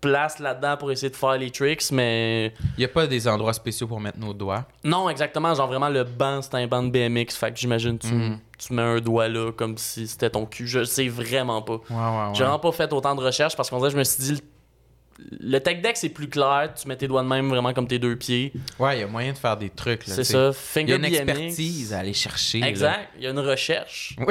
[0.00, 2.52] te places là-dedans pour essayer de faire les tricks, mais.
[2.76, 4.64] Il y a pas des endroits spéciaux pour mettre nos doigts.
[4.84, 5.54] Non, exactement.
[5.54, 7.36] Genre vraiment, le banc, c'est un banc de BMX.
[7.36, 8.38] Fait que j'imagine tu, Mhm.
[8.58, 10.66] tu mets un doigt là comme si c'était ton cul.
[10.66, 11.74] Je sais vraiment pas.
[11.74, 12.34] Ouais, ouais, ouais.
[12.34, 14.42] J'ai vraiment pas fait autant de recherches parce qu'on dirait, je me suis dit,
[15.40, 16.70] le, tech deck, c'est plus clair.
[16.80, 18.52] Tu mets tes doigts de même vraiment comme tes deux pieds.
[18.78, 20.06] Ouais, il y a moyen de faire des trucs.
[20.06, 20.50] là, C'est ça.
[20.76, 21.14] Il y a une BMX.
[21.16, 22.62] expertise à aller chercher.
[22.62, 23.08] Exact.
[23.16, 24.16] Il y a une recherche.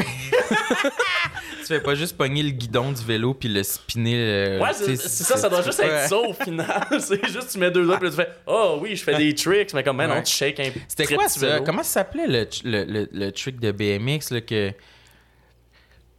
[1.62, 4.14] Tu fais pas juste pogner le guidon du vélo puis le spinner.
[4.16, 6.86] euh, Ouais, c'est ça, ça doit juste être ça au final.
[7.00, 9.74] c'est juste tu mets deux doigts puis tu fais Oh oui, je fais des tricks,
[9.74, 10.24] mais comme ben non, Ouais.
[10.24, 11.40] tu shakes un C'était quoi ça?
[11.40, 11.64] vélo.
[11.66, 14.72] Comment ça s'appelait le, le, le, le trick de BMX là, que.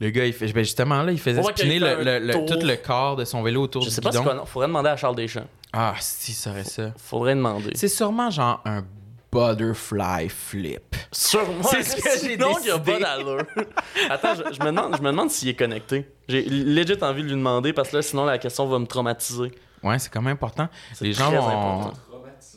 [0.01, 2.27] Le gars, il fait, ben justement là, il faisait Ouais, qu'il spinner fait le, le-
[2.27, 4.45] le- tout le corps de son vélo autour Je du sais pas quoi, non.
[4.45, 5.47] Faudrait demander à Charles Deschamps.
[5.73, 6.93] Ah, si, ça serait ça.
[6.99, 7.71] Faudrait demander.
[7.75, 8.85] C'est sûrement genre un
[9.33, 10.97] butterfly flip.
[11.13, 11.63] Sûrement.
[11.71, 12.93] C'est ce que j'ai Sinon, il y a décidé.
[13.05, 13.43] pas d'allure.
[14.11, 16.07] Attends, je, je me demande, je me demande s'il est connecté.
[16.29, 19.53] J'ai legit envie de lui demander parce que là, sinon, la question va me traumatiser.
[19.83, 20.69] Ouais, c'est quand même important.
[20.95, 21.39] C'est Les gens vont.
[21.39, 21.93] important.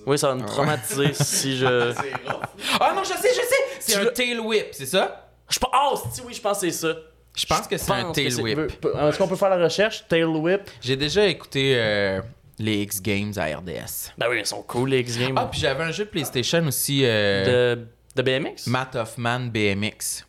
[0.05, 1.93] Oui, ça va me traumatiser si je.
[2.79, 3.55] Ah non, je sais, je sais!
[3.79, 5.29] C'est un l'as- tail whip, c'est ça?
[5.49, 5.69] Je pense.
[5.73, 6.93] Oh, si oui, je pense que c'est ça.
[7.35, 8.59] Je pense que c'est un tail whip.
[8.59, 10.05] Est-ce qu'on peut faire la recherche?
[10.07, 10.61] Tail whip?
[10.81, 12.21] J'ai déjà écouté euh,
[12.57, 14.11] les X Games à RDS.
[14.17, 15.35] Ben oui, ils sont cool, les X-Games.
[15.37, 18.67] Ah, puis j'avais un jeu de PlayStation aussi, euh, de, de BMX?
[18.67, 20.25] Matt Hoffman BMX,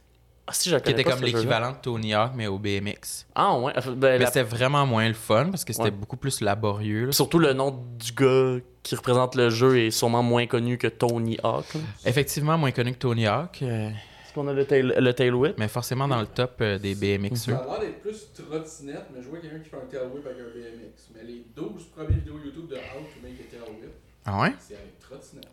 [0.46, 3.26] Ah, si, je qui était pas comme l'équivalent de Tony Hawk, mais au BMX.
[3.34, 3.72] Ah, ouais.
[3.96, 5.90] Ben, Mais la- c'était vraiment moins le fun parce que c'était Ouais.
[5.90, 7.06] beaucoup plus laborieux.
[7.06, 7.12] là.
[7.12, 11.38] Surtout le nom du gars qui représente le jeu est sûrement moins connu que Tony
[11.42, 11.74] Hawk.
[11.74, 11.80] là.
[12.06, 13.90] Effectivement, moins connu que Tony Hawk, euh,
[14.30, 15.56] Est-ce qu'on a le tail, le tail whip?
[15.58, 17.36] mais forcément dans le top euh, des BMXeux.
[17.52, 20.24] Ça a l'air d'être plus trottinette, mais je vois quelqu'un qui fait un tail whip
[20.24, 21.08] avec un BMX.
[21.16, 23.90] Mais les 12 premières vidéos YouTube de How to Make a Tail Whip,
[24.24, 24.52] Ah ouais?
[24.60, 25.48] c'est avec trottinette.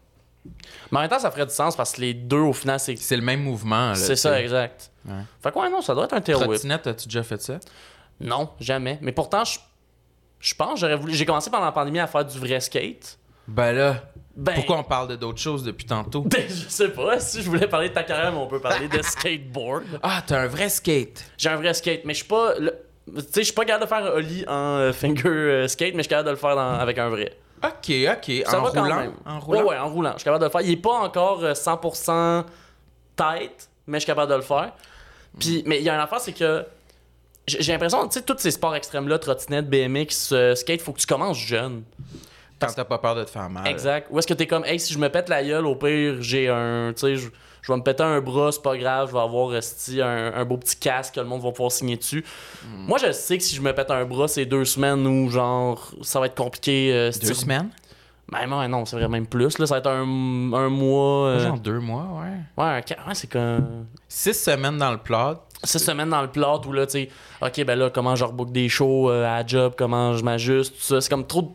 [0.92, 2.96] Mais en même temps, ça ferait du sens parce que les deux, au final, c'est.
[2.98, 3.96] C'est le même mouvement.
[3.96, 4.92] C'est ça, exact.
[5.08, 5.14] Ouais.
[5.42, 6.44] Fait quoi, non, ça doit être un tail whip.
[6.46, 7.60] Trottinette, as-tu déjà fait ça?
[8.20, 9.00] Non, jamais.
[9.02, 9.58] Mais pourtant, je,
[10.40, 11.14] je pense, j'aurais voulu.
[11.16, 13.18] J'ai commencé pendant la pandémie à faire du vrai skate.
[13.48, 14.04] Ben là,
[14.36, 14.54] Ben.
[14.56, 16.26] pourquoi on parle de d'autres choses depuis tantôt?
[16.50, 19.02] Je sais pas si je voulais parler de ta carrière, mais on peut parler de
[19.02, 19.86] skateboard.
[20.04, 21.24] Ah, t'as un vrai skate!
[21.38, 22.56] J'ai un vrai skate, mais je suis pas.
[22.60, 22.76] le-
[23.16, 25.94] Tu sais, je suis pas capable de faire un ollie en euh, finger euh, skate,
[25.94, 27.38] mais je suis capable de le faire dans- avec un vrai.
[27.64, 28.44] Ok, ok.
[28.46, 28.96] Ça en va quand roulant?
[28.98, 29.14] même.
[29.26, 29.60] En roulant?
[29.62, 30.12] Ouais, ouais, en roulant.
[30.14, 30.62] Je suis capable de le faire.
[30.62, 32.44] Il est pas encore euh, 100%
[33.16, 34.74] tête, mais je suis capable de le faire.
[35.40, 36.66] Puis, mais il y a une affaire, c'est que
[37.48, 41.08] j'ai l'impression, tu sais, tous ces sports extrêmes-là, trottinette, BMX, euh, skate, faut que tu
[41.08, 41.84] commences jeune.
[42.60, 43.68] Quand t'as pas peur de te faire mal.
[43.68, 44.08] Exact.
[44.12, 46.50] Ou est-ce que t'es comme, hey, si je me pète la gueule, au pire, j'ai
[46.50, 46.92] un.
[46.96, 47.30] Tu sais, je,
[47.62, 50.46] je vais me péter un bras, c'est pas grave, je vais avoir esti, un, un
[50.46, 52.24] beau petit casque que le monde va pouvoir signer dessus.
[52.64, 52.86] Hmm.
[52.88, 55.92] Moi, je sais que si je me pète un bras, c'est deux semaines où, genre,
[56.02, 56.92] ça va être compliqué.
[56.94, 57.70] euh, Deux semaines?
[58.30, 59.58] Ben, non, non, c'est vrai, même plus.
[59.58, 60.02] Là, ça va être un,
[60.54, 61.28] un mois.
[61.28, 62.62] euh, Genre deux mois, ouais.
[62.64, 63.86] Ouais, ouais, c'est comme.
[64.10, 65.44] Six semaines dans le plat.
[65.64, 67.10] Six semaines dans le plot où là, tu sais,
[67.42, 70.76] ok, ben là, comment je rebook des shows euh, à la job, comment je m'ajuste,
[70.76, 71.02] tout ça.
[71.02, 71.48] C'est comme trop de,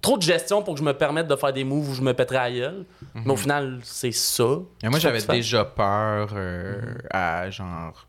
[0.00, 2.12] trop de gestion pour que je me permette de faire des moves où je me
[2.14, 2.84] pèterais à gueule.
[3.14, 4.44] Mais au final, c'est ça.
[4.82, 8.06] Et moi, j'avais déjà peur euh, à genre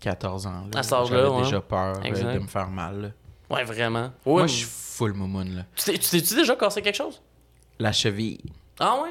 [0.00, 0.64] 14 ans.
[0.72, 0.80] là.
[0.80, 1.42] À J'avais ouais.
[1.42, 3.00] déjà peur euh, de me faire mal.
[3.02, 3.08] là.
[3.56, 4.10] Ouais, vraiment.
[4.24, 5.62] Moi, je suis full moumoune, là.
[5.76, 7.22] Tu t'es- tu t'es-tu déjà cassé quelque chose?
[7.78, 8.40] La cheville.
[8.80, 9.10] Ah ouais?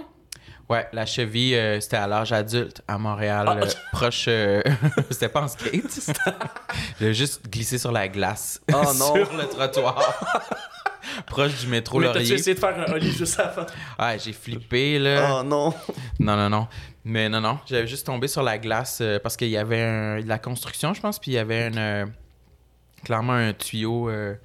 [0.68, 4.26] Ouais, la cheville, euh, c'était à l'âge adulte, à Montréal, Ah, euh, proche...
[4.28, 4.64] euh,
[5.12, 6.10] c'était pas en skate.
[7.00, 8.60] J'ai juste glissé sur la glace.
[8.74, 9.14] Oh non.
[9.14, 10.02] sur le trottoir.
[11.28, 12.34] proche du métro Mais t'as-tu Laurier.
[12.36, 13.66] essayé de faire un ollie juste avant?
[14.00, 15.40] Ouais, j'ai flippé, là.
[15.40, 15.74] Oh non.
[16.20, 16.68] Non, non, non.
[17.04, 17.60] Mais non, non.
[17.68, 20.94] J'avais juste tombé sur la glace euh, parce qu'il y avait un- de la construction,
[20.94, 22.06] je pense, puis il y avait une, euh,
[23.04, 24.10] clairement un tuyau.
[24.10, 24.36] euh,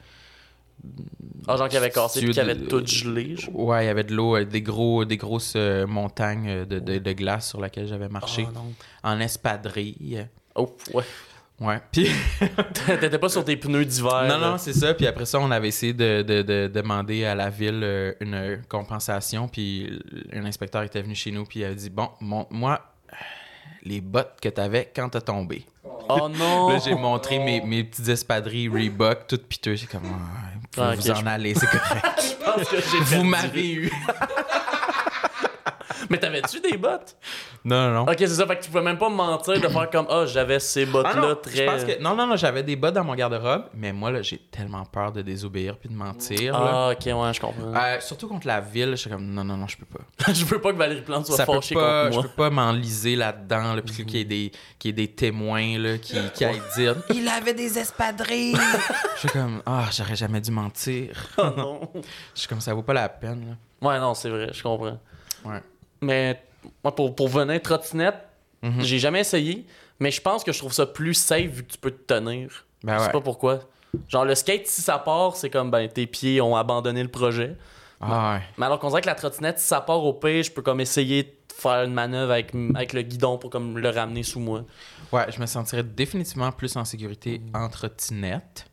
[1.49, 3.37] Ah, genre qui avait cassé tuyau puis qui avait tout gelé.
[3.37, 3.55] genre.
[3.59, 6.99] Ouais, il y avait de l'eau, euh, des, gros, des grosses euh, montagnes de, de-
[6.99, 8.73] de glace sur laquelle j'avais marché Oh non.
[9.03, 10.27] en espadrille.
[10.55, 11.05] Oh, ouais.
[11.61, 11.79] Ouais.
[11.93, 12.09] Puis,
[12.87, 14.25] T'étais pas sur tes pneus d'hiver.
[14.29, 14.95] non, non, c'est ça.
[14.95, 18.63] Puis après ça, on avait essayé de, de- de demander à la ville euh, une
[18.69, 19.47] compensation.
[19.47, 20.01] Puis
[20.33, 22.81] un inspecteur était venu chez nous, puis il a dit Bon, montre-moi
[23.13, 23.17] euh,
[23.83, 25.67] les bottes que t'avais quand t'as tombé.
[26.09, 26.69] Oh non.
[26.73, 29.81] Là, j'ai montré mes, mes petites espadrilles Reebok, toutes piteuses.
[29.81, 32.07] J'ai comme, Ah, vous Ah, en je- aller, c'est correct.
[32.23, 33.93] Je pense que j'ai vous m'avez eu.
[36.11, 37.17] Mais t'avais-tu des bottes?
[37.65, 38.03] Non, non, non.
[38.13, 38.47] Ok, c'est ça.
[38.47, 40.91] Fait que tu pouvais même pas me mentir de faire comme, ah, j'avais ces Ah
[40.93, 41.57] bottes-là très.
[41.57, 42.03] je pense que...
[42.03, 45.13] non, non, non, j'avais des bottes dans mon garde-robe, mais moi, là, j'ai tellement peur
[45.13, 46.53] de désobéir puis de mentir.
[46.53, 46.89] là.
[46.89, 47.75] Ah, ok, ouais, je comprends.
[47.75, 50.33] Euh, surtout contre la ville, je suis comme, non, non, non, je peux pas.
[50.33, 52.23] je veux pas que Valérie Plante soit fâchée contre je moi.
[52.23, 54.53] peux pas m'enliser là-dedans, là, puis qu'il y ait des,
[54.85, 58.57] y ait des témoins là, qui, qui aillent dire Il avait des espadrilles
[59.15, 61.15] Je suis comme Ah, j'aurais jamais dû mentir.
[61.39, 61.81] Oh non.
[62.35, 63.57] Je suis comme ça vaut pas la peine.
[63.83, 63.89] là.
[63.89, 64.99] Ouais, non, c'est vrai, je comprends.
[65.45, 65.63] Ouais.
[66.01, 66.43] Mais
[66.85, 68.17] moi, pour, pour venir trottinette,
[68.63, 68.83] Mhm.
[68.83, 69.65] j'ai jamais essayé,
[70.01, 72.67] mais je pense que je trouve ça plus safe vu que tu peux te tenir.
[72.85, 73.13] Ben Je sais ouais.
[73.13, 73.61] pas pourquoi.
[74.09, 77.57] Genre, le skate, si ça part, c'est comme, ben, tes pieds ont abandonné le projet.
[78.03, 78.43] Ah ouais.
[78.59, 80.81] Mais alors qu'on dirait que la trottinette, si ça part au pire, je peux comme
[80.81, 84.65] essayer de faire une manœuvre avec, avec le guidon pour comme le ramener sous moi.
[85.13, 88.67] Ouais, je me sentirais définitivement plus en sécurité en trottinette.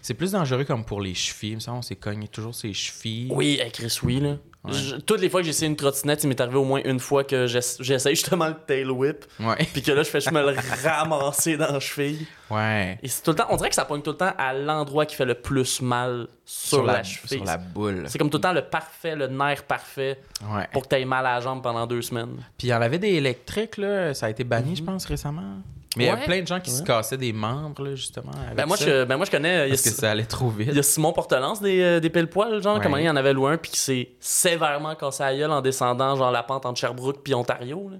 [0.00, 1.50] C'est plus dangereux comme pour les chevilles.
[1.50, 3.28] Il me semble qu'on s'est cogné toujours ses chevilles.
[3.32, 4.36] Oui, avec Chris, oui, là.
[4.68, 7.00] Je- toutes les fois que j'ai essayé une trottinette, il m'est arrivé au moins une
[7.00, 9.24] fois que j'ess- j'essaye justement le tail whip,
[9.72, 12.26] puis que là, je fais juste me le ramasser dans la cheville.
[12.48, 12.96] Ouais.
[13.02, 15.04] Et c'est tout le temps, on dirait que ça pogne tout le temps à l'endroit
[15.06, 17.38] qui fait le plus mal sur, la, cheville.
[17.38, 18.04] sur la boule.
[18.06, 20.68] C'est comme tout le temps le parfait, le nerf parfait Ouais.
[20.72, 22.36] pour que t'aies mal à la jambe pendant deux semaines.
[22.56, 24.14] Puis il y en avait des électriques, là.
[24.14, 24.76] Ça a été banni, Mhm.
[24.76, 25.56] je pense, récemment.
[25.96, 28.32] Mais il y a plein de gens qui se cassaient des membres, là, justement.
[28.44, 29.54] avec Ben moi, ça, je, ben moi, je connais.
[29.54, 30.68] Il y, a, Parce que ça allait trop vite.
[30.70, 32.82] il y a Simon Portelance des, euh, des pile-poils, genre, Ouais.
[32.82, 35.60] comment il y en avait loué un, puis qui s'est sévèrement cassé la gueule en
[35.60, 37.88] descendant, genre, la pente entre Sherbrooke puis Ontario.
[37.90, 37.96] là.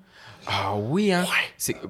[0.46, 1.24] Ah oui, hein?
[1.57, 1.88] C'est, euh,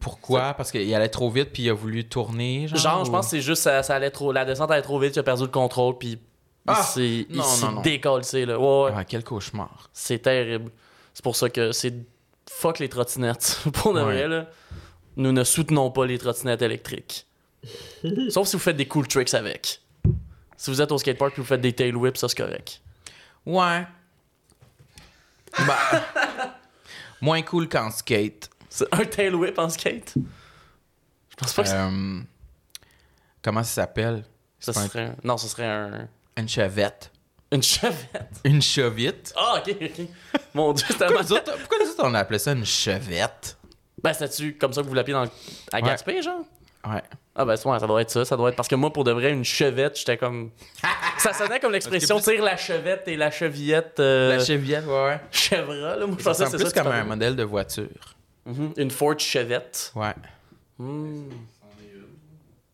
[0.00, 0.54] pourquoi?
[0.54, 2.78] Parce qu'il allait trop vite puis il a voulu tourner, genre?
[2.78, 5.14] Genre, je pense que c'est juste, ça, ça allait trop, la descente allait trop vite,
[5.14, 6.18] il a perdu le contrôle, puis
[6.66, 6.76] Ah!
[6.80, 7.80] il s'est, Non, s'est non, non.
[7.82, 8.58] décalcé, là.
[8.58, 8.92] Ouais, ouais.
[8.96, 9.88] Ah, quel cauchemar.
[9.92, 10.70] C'est terrible.
[11.12, 11.94] C'est pour ça que c'est
[12.50, 13.60] fuck les trottinettes.
[13.74, 14.04] pour de Ouais.
[14.04, 14.46] vrai, là.
[15.16, 17.26] Nous ne soutenons pas les trottinettes électriques.
[18.30, 19.80] Sauf si vous faites des cool tricks avec.
[20.56, 22.80] Si vous êtes au skatepark et vous faites des tail whips, ça c'est correct.
[23.46, 23.86] Ouais.
[25.66, 25.78] Bah,
[27.20, 28.50] moins cool qu'en skate.
[28.68, 30.14] C'est un tail whip en skate?
[30.16, 32.20] Je pense pas que Euh,
[33.42, 34.24] comment ça s'appelle?
[34.58, 35.16] ça un- serait un...
[35.22, 36.08] Non, ce serait un...
[36.36, 37.12] Une chevette.
[37.52, 38.40] Une chevette.
[38.44, 39.32] Une chevette?
[39.36, 40.06] Ah, ok, ok.
[40.54, 43.56] Mon dieu, c'est Pourquoi nous, autres, pourquoi nous autres, on appelait ça une chevette?
[44.04, 45.22] Ben, c'était-tu comme ça que vous l'appelez dans...
[45.22, 45.82] à Ouais.
[45.82, 46.44] Gaspé, genre?
[46.86, 47.02] Ouais.
[47.34, 49.10] Ah ben ouais, ça doit être ça, ça doit être parce que moi pour de
[49.10, 50.50] vrai une chevette, j'étais comme
[51.18, 54.92] ça sonnait comme l'expression que tire la chevette et la chevillette euh, La chevillette, ouais,
[55.06, 55.20] ouais.
[55.32, 56.82] chèvre là, moi je pensais c'est plus ça.
[56.82, 58.14] comme un modèle de voiture.
[58.44, 59.92] Mhm, Une Ford chevette.
[59.96, 60.12] Ouais.
[60.78, 61.30] Hmm.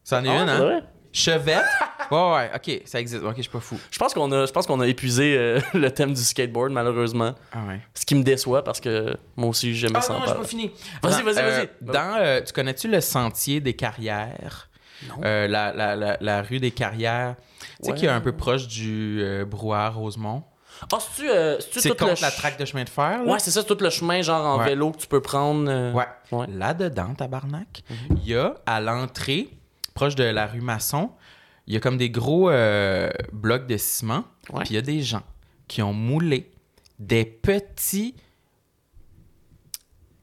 [0.05, 0.83] C'en est Ah, une, c'est hein?
[1.13, 1.65] Chevette?
[2.11, 3.23] Ouais, ouais, ok, ça existe.
[3.23, 3.79] Ok, je suis pas fou.
[3.89, 7.37] Je pense qu'on a je pense qu'on a épuisé euh, le thème du skateboard malheureusement,
[7.53, 7.81] Ah ouais.
[7.95, 10.15] ce qui me déçoit parce que moi aussi j'aimais Ah ça.
[10.15, 10.73] non, j'ai pas fini.
[11.05, 11.69] Vas-y, Dans- vas-y, euh, vas-y.
[11.83, 14.69] Dans, euh, tu connais-tu le sentier des carrières?
[15.09, 15.15] Non.
[15.25, 17.37] Euh, la, la, la, la rue des carrières.
[17.61, 17.97] Tu sais Ouais.
[17.99, 20.43] qui est un peu proche du euh, brouhaha Rosemont?
[20.93, 23.33] Ah, c'est-tu euh, c'est-tu C'est tout contre le la traque de chemin de fer, là?
[23.33, 24.65] Ouais, c'est ça tout le chemin genre en Ouais.
[24.71, 25.71] vélo que tu peux prendre.
[25.71, 26.07] euh, Ouais.
[26.33, 26.49] Ouais.
[26.49, 26.59] Mhm.
[26.59, 27.83] Là-dedans, tabarnak,
[28.17, 29.49] il y a à l'entrée,
[29.95, 31.11] proche de la rue Masson,
[31.67, 34.25] il y a comme des gros euh, blocs de ciment.
[34.43, 35.23] Puis il y a des gens
[35.69, 36.51] qui ont moulé
[36.99, 38.15] des petits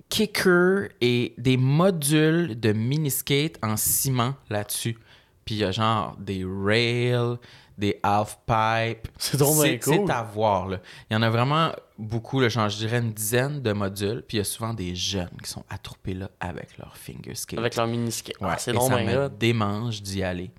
[0.10, 4.98] kickers et des modules de mini-skate en ciment là-dessus.
[5.46, 7.38] Puis il y a genre des rails,
[7.78, 8.00] des.
[9.18, 10.12] C'est donc bien C'est cool.
[10.12, 10.80] à voir, là.
[11.10, 14.24] Il y en a vraiment beaucoup, là, genre, je dirais une dizaine de modules.
[14.28, 17.60] Puis il y a souvent des jeunes qui sont attroupés là avec leur finger skate.
[17.60, 18.40] Avec leur mini skate.
[18.42, 20.52] Ouais, Ah, c'est donc ça me démange d'y aller.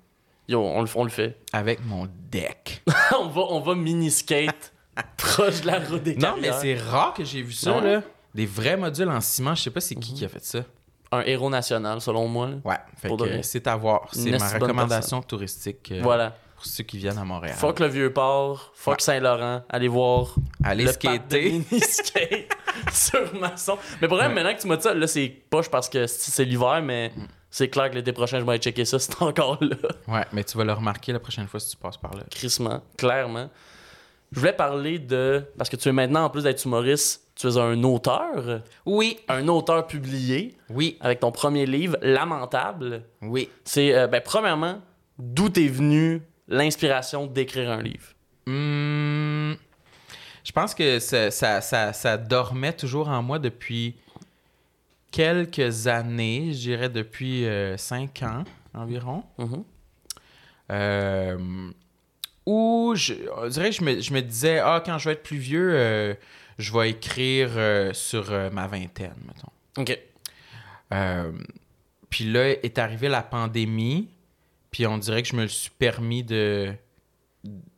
[0.47, 1.37] Yo, on le, on le fait.
[1.53, 2.81] Avec mon deck.
[3.19, 4.73] on va, on va mini skate
[5.17, 8.01] proche de la route des non, mais c'est rare que j'ai vu ça, là.
[8.33, 9.55] Des vrais modules en ciment.
[9.55, 10.59] Je sais pas c'est qui qui a fait ça.
[11.11, 12.49] un héros national selon moi.
[12.49, 12.55] là.
[12.63, 14.07] Ouais, c'est à voir.
[14.11, 16.35] C'est ma recommandation touristique euh, Voilà.
[16.59, 17.55] Pour ceux qui viennent à Montréal.
[17.57, 18.99] Fuck le vieux port, fuck Ouais.
[19.01, 21.61] Saint-Laurent, allez voir Allez le skater.
[21.81, 22.49] skate
[22.91, 23.77] sur maçon.
[24.01, 24.33] Mais pour vrai, Ouais.
[24.33, 27.21] maintenant que tu m'as dit ça, là c'est poche parce que c'est l'hiver, mais Mm.
[27.49, 29.77] c'est clair que l'été prochain je vais aller checker ça, c'est encore là.
[30.09, 32.23] Ouais, mais tu vas le remarquer la prochaine fois si tu passes par là.
[32.29, 33.49] Crissement, clairement.
[34.33, 35.43] Je voulais parler de.
[35.57, 38.61] Parce que tu es maintenant, en plus d'être humoriste, tu es un auteur.
[38.85, 43.03] Oui, Un auteur publié oui, avec ton premier livre, Lamentable.
[43.23, 43.49] oui.
[43.63, 44.81] C'est, euh, ben, premièrement,
[45.17, 48.13] d'où t'es venu l'inspiration d'écrire un livre?
[48.45, 49.53] Hmm,
[50.43, 53.95] je pense que ça, ça, ça, ça dormait toujours en moi depuis
[55.11, 59.23] quelques années, je dirais depuis euh, cinq ans environ.
[59.37, 59.63] Mhm.
[60.71, 61.71] Euh,
[62.49, 65.23] où je, on dirait que je me, je me disais, ah, quand je vais être
[65.23, 66.15] plus vieux, euh,
[66.57, 69.51] je vais écrire euh, sur euh, ma vingtaine, mettons.
[69.77, 69.99] OK.
[72.09, 74.09] Puis là est arrivée la pandémie,
[74.71, 76.73] puis on dirait que je me suis permis de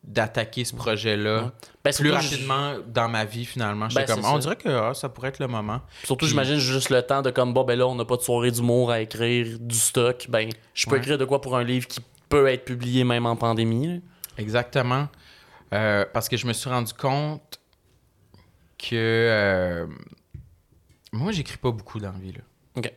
[0.04, 1.50] d'attaquer ce projet-là Ouais.
[1.84, 3.88] Ben, plus rapidement dans ma vie finalement.
[3.94, 4.40] Ben, comme, on ça.
[4.40, 5.82] dirait que ah, ça pourrait être le moment.
[6.04, 8.22] Surtout, Puis- j'imagine juste le temps de comme, bon, ben là, on n'a pas de
[8.24, 10.26] soirée d'humour à écrire, du stock.
[10.30, 10.98] Ben, je peux Ouais.
[11.00, 13.88] écrire de quoi pour un livre qui peut être publié même en pandémie.
[13.88, 14.00] là.
[14.40, 15.08] Exactement.
[15.74, 17.60] Euh, parce que je me suis rendu compte
[18.80, 19.86] que euh,
[21.12, 22.34] moi, j'écris pas beaucoup dans la vie.
[22.34, 22.42] Là.
[22.78, 22.92] OK.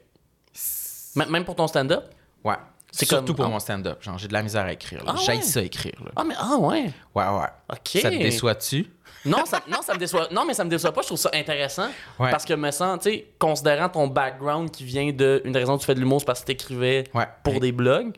[1.31, 2.05] Même pour ton stand-up?
[2.43, 2.57] Ouais.
[2.97, 3.49] C'est Surtout comme- pour ah.
[3.49, 4.01] mon stand-up.
[4.03, 5.03] Genre, j'ai de la misère à écrire.
[5.07, 5.43] Ah J'haïs ouais?
[5.43, 5.95] ça écrire.
[6.05, 6.13] Là.
[6.15, 6.93] Ah, mais ah, ouais.
[7.15, 7.49] Ouais, ouais.
[7.73, 8.01] OK.
[8.01, 8.87] Ça te déçoit-tu?
[9.25, 10.29] Non, ça, non, ça me déçoit.
[10.31, 11.01] Non, mais ça me déçoit pas.
[11.01, 11.89] Je trouve ça intéressant.
[12.21, 12.31] Ouais.
[12.31, 15.43] Parce que me sens, tu sais, considérant ton background qui vient de.
[15.45, 17.27] Une des raisons que tu fais de l'humour, c'est parce que t'écrivais Ouais.
[17.43, 18.13] pour des blogs.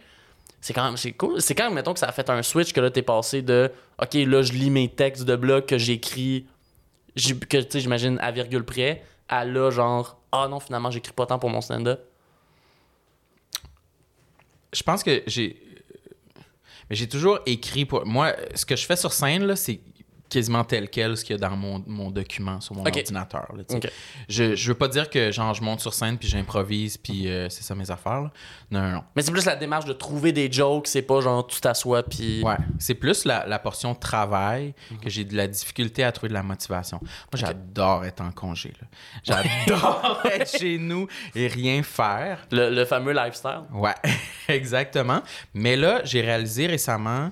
[0.60, 1.40] C'est quand même c'est cool.
[1.40, 3.70] C'est quand même, mettons, que ça a fait un switch que là, t'es passé de
[4.02, 6.46] OK, là, je lis mes textes de blog que j'écris,
[7.16, 11.24] que tu sais, j'imagine à virgule près, à là, genre, ah non, finalement, j'écris pas
[11.26, 12.00] tant pour mon stand-up.
[14.76, 15.56] Je pense que j'ai.
[16.90, 18.04] Mais j'ai toujours écrit pour.
[18.04, 19.80] Moi, ce que je fais sur scène, là, c'est
[20.36, 23.46] quasiment tel quel ce qu'il y a dans mon, mon document sur mon ordinateur.
[23.56, 23.62] là,
[24.28, 27.48] je, je veux pas dire que genre je monte sur scène puis j'improvise puis euh,
[27.48, 28.20] c'est ça mes affaires.
[28.20, 28.30] là.
[28.70, 29.04] Non, non, non.
[29.14, 32.42] Mais c'est plus la démarche de trouver des jokes, c'est pas genre tu t'assois puis.
[32.42, 36.34] Ouais, c'est plus la, la portion travail que j'ai de la difficulté à trouver de
[36.34, 36.98] la motivation.
[37.02, 38.72] Moi, j'adore être en congé.
[39.22, 42.46] J'adore être chez nous et rien faire.
[42.50, 43.62] Le, le fameux lifestyle.
[43.72, 43.94] Ouais,
[44.48, 45.22] exactement.
[45.54, 47.30] Mais là, j'ai réalisé récemment.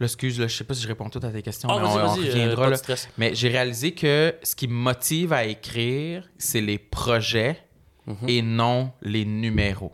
[0.00, 1.86] Là, excuse, là, je sais pas si je réponds tout à tes questions, Oh, mais
[1.86, 2.70] on, on euh, reviendra.
[2.70, 2.76] là.
[3.16, 7.60] Mais j'ai réalisé que ce qui me motive à écrire, c'est les projets
[8.06, 8.28] Mhm.
[8.28, 9.92] et non les numéros.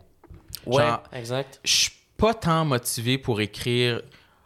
[0.65, 1.59] Ouais, Genre- exact.
[1.65, 4.01] Je suis pas tant motivé pour écrire.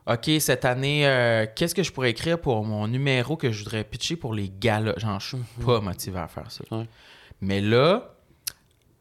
[0.08, 3.84] OK, cette année, euh, qu'est-ce que je pourrais écrire pour mon numéro que je voudrais
[3.84, 4.98] pitcher pour les galas?
[4.98, 6.64] Genre, je suis pas motivé à faire ça.
[6.72, 6.88] Ouais.
[7.42, 8.16] Mais là,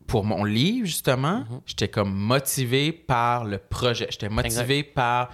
[0.07, 1.61] pour mon livre, justement, Mhm.
[1.67, 4.07] j'étais comme motivé par le projet.
[4.11, 5.31] J'étais motivé par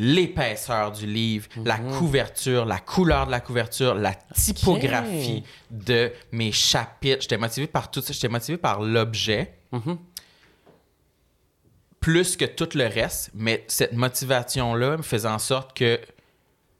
[0.00, 1.98] l'épaisseur du livre, la Mhm.
[1.98, 7.22] couverture, la couleur de la couverture, la typographie de mes chapitres.
[7.22, 8.12] J'étais motivé par tout ça.
[8.12, 9.98] J'étais motivé par l'objet Mhm.
[12.00, 15.98] plus que tout le reste, mais cette motivation-là me faisait en sorte que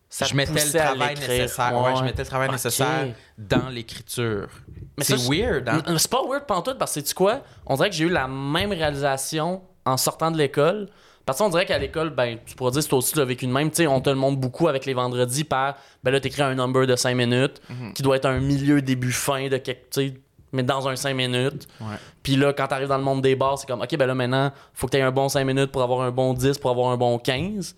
[0.09, 1.83] Ça je mettais le travail nécessaire.
[1.83, 4.49] Ouais, je mettais le travail nécessaire dans l'écriture.
[4.97, 5.83] Mais C'est weird, hein?
[5.99, 7.43] C'est pas weird pantoute parce que sais-tu quoi?
[7.67, 10.89] On dirait que j'ai eu la même réalisation en sortant de l'école.
[11.29, 13.47] Parce qu'on dirait qu'à l'école, ben, tu pourrais dire que c'est aussi tu l'as vécu
[13.47, 13.69] de même.
[13.69, 16.55] Tu sais, on te le montre beaucoup avec les vendredis par, ben là, t'écris un
[16.55, 17.93] number de 5 minutes Mhm.
[17.93, 20.15] qui doit être un milieu, début, fin de quelque,
[20.53, 21.69] mais dans un 5 minutes.
[21.83, 21.97] Ouais.
[22.23, 24.53] Puis là, quand t'arrives dans le monde des bars, c'est comme, OK, ben là, maintenant,
[24.73, 26.97] faut que t'aies un bon 5 minutes pour avoir un bon 10, pour avoir un
[26.97, 27.77] bon 15.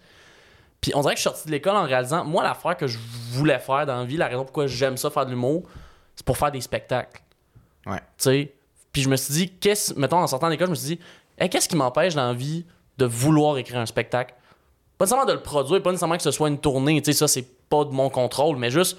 [0.80, 2.98] Puis on dirait que je suis sorti de l'école en réalisant, moi, l'affaire que je
[3.32, 5.64] voulais faire dans la vie, la raison pourquoi j'aime ça faire de l'humour,
[6.14, 7.20] c'est pour faire des spectacles.
[7.84, 7.98] Ouais.
[7.98, 8.54] Tu sais?
[8.92, 11.00] Puis je me suis dit, qu'est-ce, mettons, en sortant d'école, je me suis dit,
[11.36, 12.64] Hey, qu'est-ce qui m'empêche dans la vie
[13.00, 14.34] de vouloir écrire un spectacle?
[14.98, 17.26] Pas nécessairement de le produire, pas nécessairement que ce soit une tournée, tu sais, ça,
[17.26, 18.98] c'est pas de mon contrôle, mais juste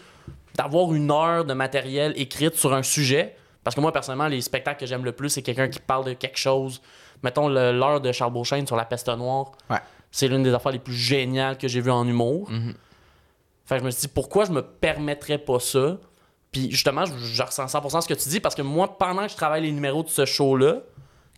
[0.56, 3.36] d'avoir une heure de matériel écrite sur un sujet.
[3.64, 6.14] Parce que moi, personnellement, les spectacles que j'aime le plus, c'est quelqu'un qui parle de
[6.14, 6.82] quelque chose.
[7.24, 9.52] Mettons l'heure de Charles Beauchesne sur la peste noire.
[9.70, 9.78] Ouais.
[10.10, 12.50] C'est l'une des affaires les plus géniales que j'ai vues en humour.
[12.50, 12.74] Mhm.
[13.66, 15.98] Fait que je me suis dit, pourquoi je me permettrais pas ça?
[16.52, 19.32] Puis justement, je, je ressens 100% ce que tu dis parce que moi, pendant que
[19.32, 20.80] je travaille les numéros de ce show-là,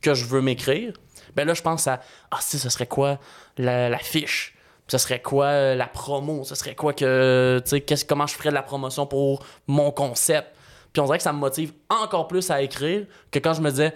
[0.01, 0.93] que je veux m'écrire,
[1.35, 3.19] ben là, je pense à, ah, si, ce serait quoi
[3.57, 4.55] la, la fiche?
[4.87, 6.43] Ce serait quoi euh, la promo?
[6.43, 10.49] Ce serait quoi que, tu sais, comment je ferais de la promotion pour mon concept?
[10.91, 13.71] Puis on dirait que ça me motive encore plus à écrire que quand je me
[13.71, 13.93] disais,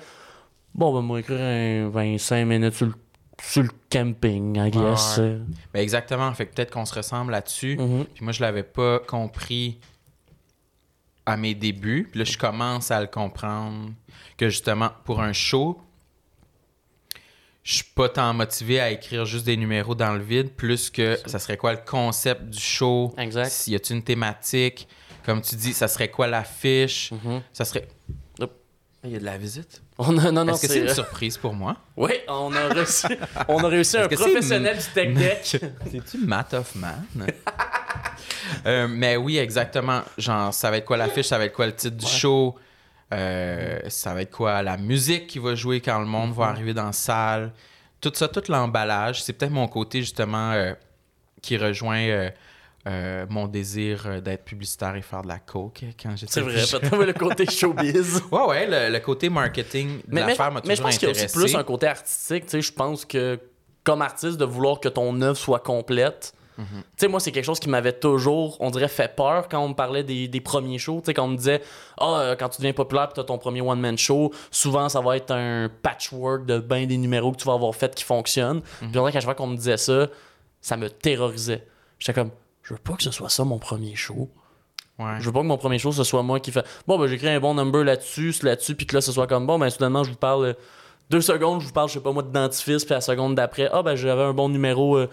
[0.73, 2.93] bon, ben, moi, écrire un 25 minutes sur le,
[3.41, 5.17] sur le camping, I guess.
[5.17, 5.37] Ouais.
[5.73, 6.33] Ben exactement.
[6.33, 7.77] Fait que peut-être qu'on se ressemble là-dessus.
[7.77, 8.05] Mhm.
[8.05, 9.79] Puis moi, je l'avais pas compris
[11.27, 12.07] à mes débuts.
[12.09, 13.91] Puis là, je commence à le comprendre
[14.37, 15.79] que justement, pour un show,
[17.67, 21.19] je suis pas tant motivé à écrire juste des numéros dans le vide, plus que
[21.25, 23.13] ça serait quoi le concept du show?
[23.17, 23.49] Exact.
[23.51, 24.87] S'il y a une thématique,
[25.25, 27.41] comme tu dis, ça serait quoi l'affiche, Mhm.
[27.51, 27.87] ça serait.
[29.03, 29.81] Il y a de la visite?
[29.97, 30.87] On a- non, non, Est-ce que c'est c'est.
[30.87, 31.75] une surprise pour moi?
[31.97, 33.07] Oui, on a réussi,
[33.47, 35.61] on a réussi un c'est professionnel du tech deck.
[35.91, 37.03] C'est-tu Matt Hoffman?
[38.65, 40.01] Euh, mais oui, exactement.
[40.17, 42.55] Genre, ça va être quoi l'affiche, ça va être quoi le titre du show,
[43.13, 44.61] euh, ça va être quoi?
[44.61, 47.53] La musique qui va jouer quand le monde va arriver dans la salle.
[48.01, 49.23] Tout ça, tout l'emballage.
[49.23, 50.73] C'est peut-être mon côté, justement, euh,
[51.41, 52.29] qui rejoint euh,
[52.87, 57.05] euh, mon désir d'être publicitaire et faire de la coke quand j'étais C'est vrai, peut-être
[57.05, 58.21] le côté showbiz.
[58.31, 61.11] Ouais, ouais, le, le côté marketing de l'affaire m'a mais je toujours pense qu'il y
[61.11, 62.45] a aussi plus un côté artistique.
[62.45, 63.39] Tu sais, je pense que
[63.83, 66.33] comme artiste, de vouloir que ton œuvre soit complète.
[66.57, 66.63] Tu
[66.97, 69.73] sais, moi, c'est quelque chose qui m'avait toujours, on dirait, fait peur quand on me
[69.73, 71.01] parlait des, des premiers shows.
[71.01, 71.61] Tu sais, quand on me disait,
[71.99, 75.17] ah, euh, quand tu deviens populaire tu as ton premier one-man show, souvent, ça va
[75.17, 78.61] être un patchwork de ben des numéros que tu vas avoir fait qui fonctionnent.
[78.61, 80.07] Puis on dirait qu'à chaque fois qu'on me disait ça,
[80.61, 81.65] ça me terrorisait.
[81.99, 82.31] J'étais comme,
[82.63, 84.29] je veux pas que ce soit ça mon premier show.
[84.99, 85.17] Ouais.
[85.19, 87.29] Je veux pas que mon premier show, ce soit moi qui fait Bon, ben, j'écris
[87.29, 90.09] un bon number là-dessus, là-dessus, puis que là, ce soit comme bon, ben, soudainement, je
[90.09, 90.53] vous parle euh,
[91.09, 93.69] deux secondes, je vous parle, je sais pas moi, de dentifrice, puis la seconde d'après,
[93.71, 95.07] ah, ben, j'avais un bon numéro euh,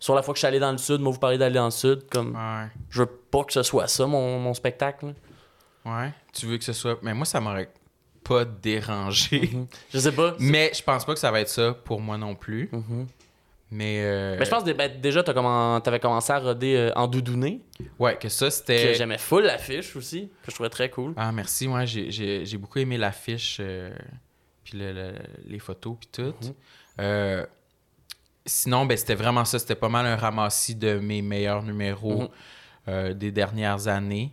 [0.00, 1.66] sur la fois que je suis allé dans le sud, moi, vous parlez d'aller dans
[1.66, 2.08] le sud.
[2.10, 2.66] Comme, Ouais.
[2.88, 5.14] je veux pas que ce soit ça, mon, mon spectacle.
[5.84, 6.12] Ouais.
[6.32, 6.98] Tu veux que ce soit.
[7.02, 7.70] Mais moi, ça m'aurait
[8.24, 9.50] pas dérangé.
[9.92, 10.34] Je sais pas.
[10.38, 12.68] Mais je pense pas que ça va être ça pour moi non plus.
[12.72, 13.06] Mhm.
[13.72, 14.00] Mais.
[14.02, 15.80] euh, Mais je pense que ben, déjà, comment...
[15.80, 17.60] t'avais commencé à roder euh, en doudouné,
[17.98, 18.94] Ouais, que ça, c'était.
[18.94, 21.14] j'aimais full l'affiche aussi, que je trouvais très cool.
[21.16, 21.66] Ah, merci.
[21.68, 23.90] Ouais, j'ai- beaucoup aimé l'affiche, euh,
[24.64, 25.14] puis le- le-
[25.46, 26.34] les photos, puis tout.
[26.46, 26.54] Mhm.
[27.00, 27.46] Euh,
[28.46, 29.58] sinon, ben, c'était vraiment ça.
[29.58, 32.28] C'était pas mal un ramassis de mes meilleurs numéros Mhm.
[32.88, 34.32] euh, des dernières années.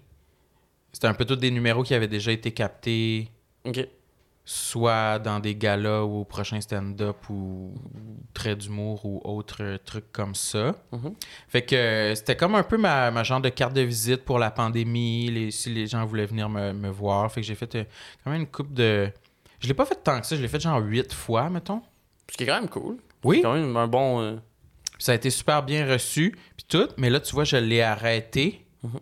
[0.91, 3.29] C'était un peu tous des numéros qui avaient déjà été captés
[3.65, 3.87] Ok.
[4.45, 7.73] soit dans des galas ou au prochain stand-up ou
[8.33, 10.73] trait d'humour ou autre truc comme ça.
[10.93, 11.13] Mhm.
[11.49, 14.39] Fait que euh, c'était comme un peu ma, ma genre de carte de visite pour
[14.39, 17.29] la pandémie, les, si les gens voulaient venir me, me voir.
[17.31, 17.83] Fait que j'ai fait euh,
[18.23, 19.11] quand même une coupe de...
[19.59, 21.81] Je l'ai pas fait tant que ça, je l'ai fait genre huit fois, mettons.
[22.31, 22.97] Ce qui est quand même cool.
[23.23, 23.37] Oui.
[23.37, 24.21] C'est quand même un bon.
[24.21, 24.35] euh,
[24.99, 26.87] Ça a été super bien reçu, puis tout.
[26.97, 28.99] Mais là, tu vois, je l'ai arrêté Mhm.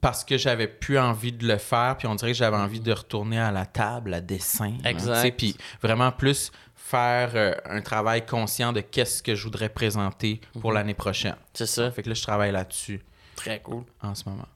[0.00, 2.92] parce que j'avais plus envie de le faire, puis on dirait que j'avais envie de
[2.92, 4.74] retourner à la table à dessin.
[4.84, 5.36] hein, Exact.
[5.36, 10.70] Puis vraiment plus faire euh, un travail conscient de qu'est-ce que je voudrais présenter pour
[10.70, 10.76] Mhm.
[10.76, 11.36] l'année prochaine.
[11.52, 11.90] C'est ça.
[11.90, 13.02] Fait que là, je travaille là-dessus
[13.36, 13.82] Très cool.
[14.02, 14.46] en ce moment.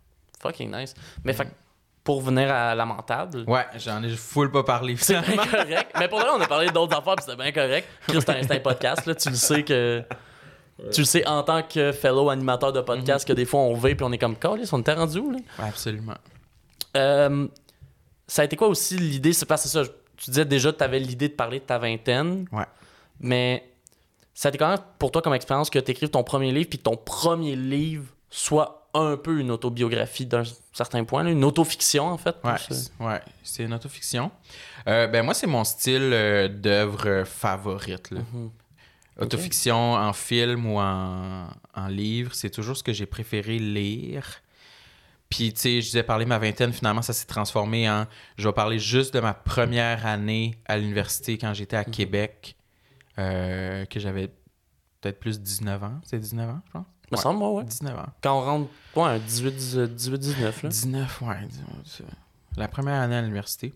[0.41, 0.95] Fucking nice.
[1.25, 1.51] Mais fait que
[2.05, 3.45] pour venir à lamentable.
[3.47, 4.97] Ouais, j'en ai full pas parlé.
[4.97, 5.93] C'est bien correct.
[5.99, 7.89] Mais pour vrai, on a parlé d'autres affaires, puis c'était bien correct.
[8.09, 9.15] Chris, c'est un, podcast, là.
[9.15, 10.03] Tu le sais que.
[10.91, 13.95] Tu le sais en tant que fellow animateur de podcast que des fois on veut
[13.95, 15.39] puis on est comme Callis, on était rendu où là?
[15.59, 16.17] Ouais, absolument.
[16.97, 17.47] Euh,
[18.27, 19.33] ça a été quoi aussi l'idée?
[19.33, 19.85] C'est parce que ça,
[20.17, 22.47] tu disais déjà que tu avais l'idée de parler de ta vingtaine.
[22.51, 22.65] Ouais.
[23.21, 23.71] Mais
[24.35, 26.69] ça a été quand même pour toi comme expérience que tu écrives ton premier livre
[26.69, 31.45] puis que ton premier livre soit un peu une autobiographie d'un certain point, là, une
[31.45, 32.37] autofiction en fait.
[32.45, 33.21] Ouais, c'est- ouais,
[33.65, 34.31] une autofiction.
[34.87, 38.11] Euh, ben moi, c'est mon style euh, d'œuvre favorite.
[38.11, 38.21] là.
[38.33, 38.51] Mhm.
[39.21, 44.41] Autofiction en film ou en, en livre, c'est toujours ce que j'ai préféré lire.
[45.29, 48.07] Puis, tu sais, je disais parler de ma vingtaine, finalement, ça s'est transformé en.
[48.37, 52.57] Je vais parler juste de ma première année à l'université quand j'étais à Québec,
[53.19, 54.29] euh, que j'avais
[55.01, 56.01] peut-être plus 19 ans.
[56.05, 56.87] C'est 19 ans, je pense?
[57.13, 57.65] Me semble, moi, ouais.
[57.65, 58.07] 19 ans.
[58.23, 60.69] Quand on rentre, ouais, un 18-19, là.
[60.69, 61.37] 19, ouais.
[62.57, 63.73] La première année à l'université.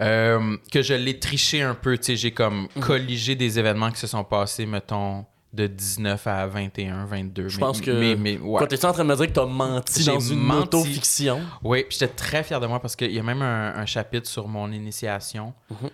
[0.00, 2.82] Euh, que je l'ai triché un peu, tu sais, j'ai comme Mhm.
[2.82, 7.48] colligé des événements qui se sont passés, mettons, de 19 à 21, 22.
[7.48, 8.58] Je pense que- Mais, mais, ouais.
[8.58, 10.76] Quoi, t'es-tu en train de me dire que t'as menti dans une menti.
[10.76, 11.40] autofiction?
[11.64, 14.28] Oui, puis j'étais très fier de moi parce qu'il y a même un, un chapitre
[14.28, 15.90] sur mon initiation Mhm.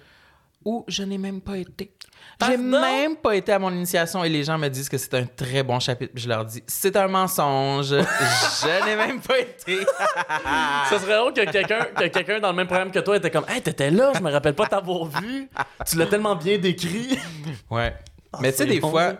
[0.64, 1.92] Où je n'ai même pas été.
[2.40, 5.14] Ah, J'ai même pas été à mon initiation et les gens me disent que c'est
[5.14, 6.12] un très bon chapitre.
[6.16, 7.88] Je leur dis, c'est un mensonge.
[7.90, 9.78] je n'ai même pas été.
[10.90, 13.44] Ça serait drôle que quelqu'un que quelqu'un dans le même programme que toi était comme
[13.48, 15.48] Hey, t'étais là, je me rappelle pas t'avoir vu.
[15.86, 17.18] Tu l'as tellement bien décrit.
[17.70, 17.94] Ouais.
[18.40, 19.12] mais tu sais, des bon, fois,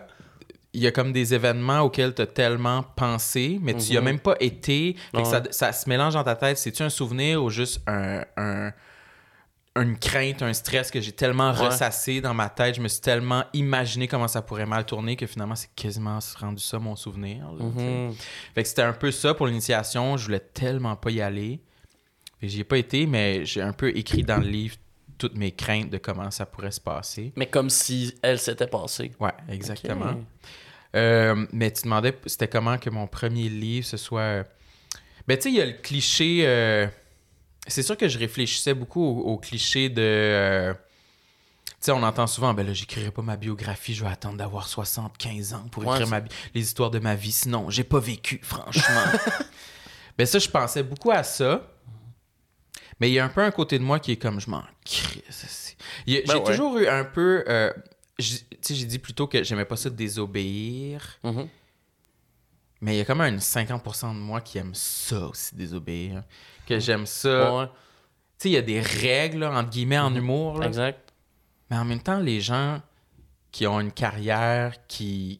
[0.73, 4.01] il y a comme des événements auxquels tu as tellement pensé, mais tu y as
[4.01, 4.05] Mhm.
[4.05, 4.95] même pas été.
[5.15, 6.57] Fait que ça, ça se mélange dans ta tête.
[6.57, 8.71] C'est-tu un souvenir ou juste un, un-
[9.77, 11.67] une crainte, un stress que j'ai tellement Ouais.
[11.67, 12.75] ressassé dans ma tête?
[12.75, 16.61] Je me suis tellement imaginé comment ça pourrait mal tourner que finalement, c'est quasiment rendu
[16.63, 17.51] ça mon souvenir.
[17.51, 17.63] là.
[17.65, 18.13] Mhm.
[18.53, 20.15] Fait que c'était un peu ça pour l'initiation.
[20.17, 21.59] Je voulais tellement pas y aller.
[22.41, 24.75] J'y ai pas été, mais j'ai un peu écrit dans le livre
[25.17, 27.33] toutes mes craintes de comment ça pourrait se passer.
[27.35, 29.11] Mais comme si elle s'était passée.
[29.19, 30.15] Ouais, exactement.
[30.95, 34.19] Euh, mais tu demandais, c'était comment que mon premier livre, ce soit...
[34.21, 34.43] euh,
[35.27, 36.41] Ben, tu sais, il y a le cliché...
[36.45, 36.87] euh,
[37.67, 40.01] C'est sûr que je réfléchissais beaucoup au, au cliché de...
[40.01, 40.73] euh,
[41.65, 44.67] Tu sais, on entend souvent, ben là, j'écrirai pas ma biographie, je vais attendre d'avoir
[44.67, 46.21] 75 ans pour écrire ma
[46.53, 47.31] les histoires de ma vie.
[47.31, 49.03] Sinon, j'ai pas vécu, franchement.
[50.17, 51.71] ben ça, je pensais beaucoup à ça.
[52.99, 54.63] Mais il y a un peu un côté de moi qui est comme, je m'en
[54.85, 55.75] crisse.
[56.07, 56.43] Ben J'ai ouais.
[56.43, 57.43] toujours eu un peu...
[57.47, 57.73] euh,
[58.17, 58.23] tu
[58.61, 61.19] sais, j'ai dit plutôt que j'aimais pas ça de désobéir.
[61.23, 61.49] Mhm.
[62.81, 66.23] Mais il y a comme un 50% de moi qui aime ça aussi, désobéir.
[66.65, 67.53] Que j'aime ça.
[67.55, 67.71] Ouais, Tu
[68.37, 70.17] sais, il y a des règles, là, entre guillemets, en Mhm.
[70.17, 70.59] humour.
[70.59, 70.67] là.
[70.67, 71.13] exact.
[71.69, 72.81] Mais en même temps, les gens
[73.51, 75.39] qui ont une carrière qui,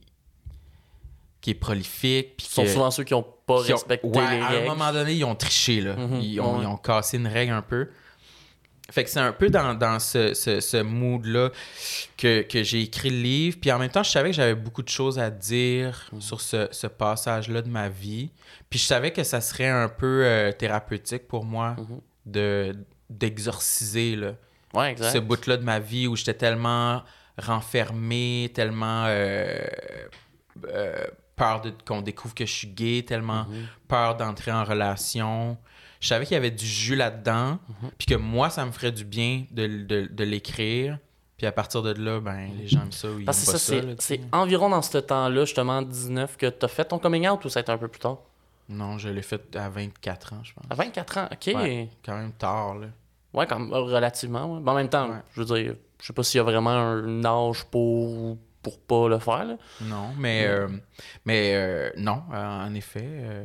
[1.41, 2.37] qui est prolifique.
[2.37, 4.47] Puis Ce sont que- souvent ceux qui ont pas qui ont- respecté ouais, les à
[4.47, 4.65] règles.
[4.69, 5.81] un moment donné, ils ont triché.
[5.81, 5.95] Là.
[5.95, 6.63] Mhm, ils, ont, ouais.
[6.63, 7.89] ils ont cassé une règle un peu.
[8.91, 11.49] Fait que c'est un peu dans, dans ce, ce, ce mood-là
[12.17, 13.57] que, que j'ai écrit le livre.
[13.59, 16.21] Puis en même temps, je savais que j'avais beaucoup de choses à dire Mhm.
[16.21, 18.31] sur ce, ce passage-là de ma vie.
[18.69, 22.01] Puis je savais que ça serait un peu euh, thérapeutique pour moi Mhm.
[22.27, 22.75] de
[23.09, 24.33] d'exorciser là,
[24.73, 25.11] Ouais, exact.
[25.13, 27.03] ce bout-là de ma vie où j'étais tellement
[27.37, 29.59] renfermé, tellement euh,
[30.67, 30.95] euh,
[31.35, 33.67] peur de, qu'on découvre que je suis gay, tellement Mhm.
[33.87, 35.57] peur d'entrer en relation.
[36.05, 37.89] Je savais qu'il y avait du jus là-dedans, Mhm.
[37.97, 40.99] puis que moi, ça me ferait du bien de, de- de l'écrire.
[41.35, 43.57] Puis à partir de là, ben, les gens aiment ça ou ils Parce que ça,
[43.97, 47.49] c'est, tu environ dans ce temps-là, justement, 19, que t'as fait ton coming out ou
[47.49, 48.19] ça a été un peu plus tard?
[48.69, 50.63] Non, je l'ai fait à 24 ans, je pense.
[50.69, 51.43] À 24 ans, ok.
[51.47, 51.53] Ouais.
[51.55, 52.87] Ouais, Quand même tard, là.
[53.47, 54.45] quand même, relativement.
[54.53, 54.59] ouais.
[54.63, 55.17] Mais en même temps, Ouais.
[55.33, 57.81] je veux dire, je sais pas s'il y a vraiment un âge pour
[58.13, 59.43] ou pour pas le faire.
[59.45, 59.57] Là.
[59.81, 60.67] Non, mais, euh,
[61.25, 63.43] mais euh, non, euh, en effet, euh,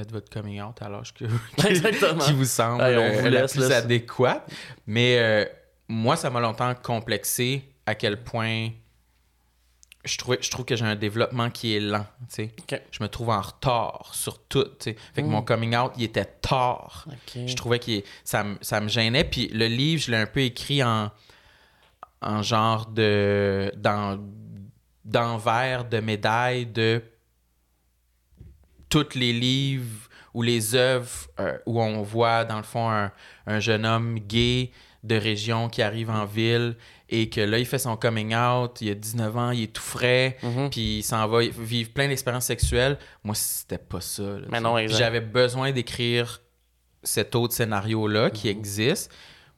[0.00, 1.24] faites votre coming out à l'âge que,
[2.26, 3.76] qui vous semble Allez, on euh, vous la laisse, plus là.
[3.78, 4.48] adéquate.
[4.86, 5.44] Mais euh,
[5.88, 8.68] moi, ça m'a longtemps complexé à quel point
[10.04, 12.06] je, trouvais, je trouve que j'ai un développement qui est lent.
[12.28, 12.54] tu sais.
[12.60, 12.80] Ok.
[12.92, 14.64] Je me trouve en retard sur tout.
[14.64, 14.96] tu sais.
[15.14, 15.30] Fait que Mm.
[15.30, 17.06] mon coming out, il était tard.
[17.34, 19.24] Je trouvais que ça, me- ça me gênait.
[19.24, 21.10] Puis le livre, je l'ai un peu écrit en,
[22.22, 23.72] en genre de.
[23.76, 24.18] dans
[25.04, 27.02] d'envers de médaille de
[28.88, 31.08] tous les livres ou les œuvres
[31.40, 33.10] euh, où on voit, dans le fond, un,
[33.46, 34.70] un jeune homme gay
[35.04, 36.76] de région qui arrive en ville
[37.08, 39.80] et que là, il fait son coming out, il a 19 ans, il est tout
[39.82, 40.70] frais, Mhm.
[40.70, 42.98] puis il s'en va vivre plein d'expériences sexuelles.
[43.24, 44.22] Moi, c'était pas ça.
[44.22, 44.76] là, Mais non.
[44.86, 46.42] J'avais besoin d'écrire
[47.02, 48.58] cet autre scénario-là qui Mhm.
[48.58, 49.12] existe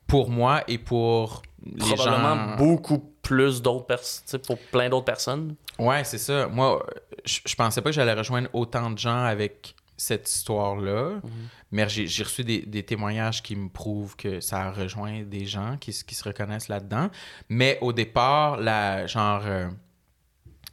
[0.06, 2.56] pour moi et pour les Probablement gens.
[2.56, 5.54] beaucoup plus d'autres personnes, pour plein d'autres personnes.
[5.78, 6.46] Ouais, c'est ça.
[6.48, 6.84] Moi,
[7.24, 11.30] je, pensais pas que j'allais rejoindre autant de gens avec cette histoire-là, Mhm.
[11.72, 15.76] mais j'ai reçu des, des témoignages qui me prouvent que ça a rejoint des gens
[15.78, 17.10] qui, se- qui se reconnaissent là-dedans.
[17.50, 19.68] Mais au départ, la, genre, euh,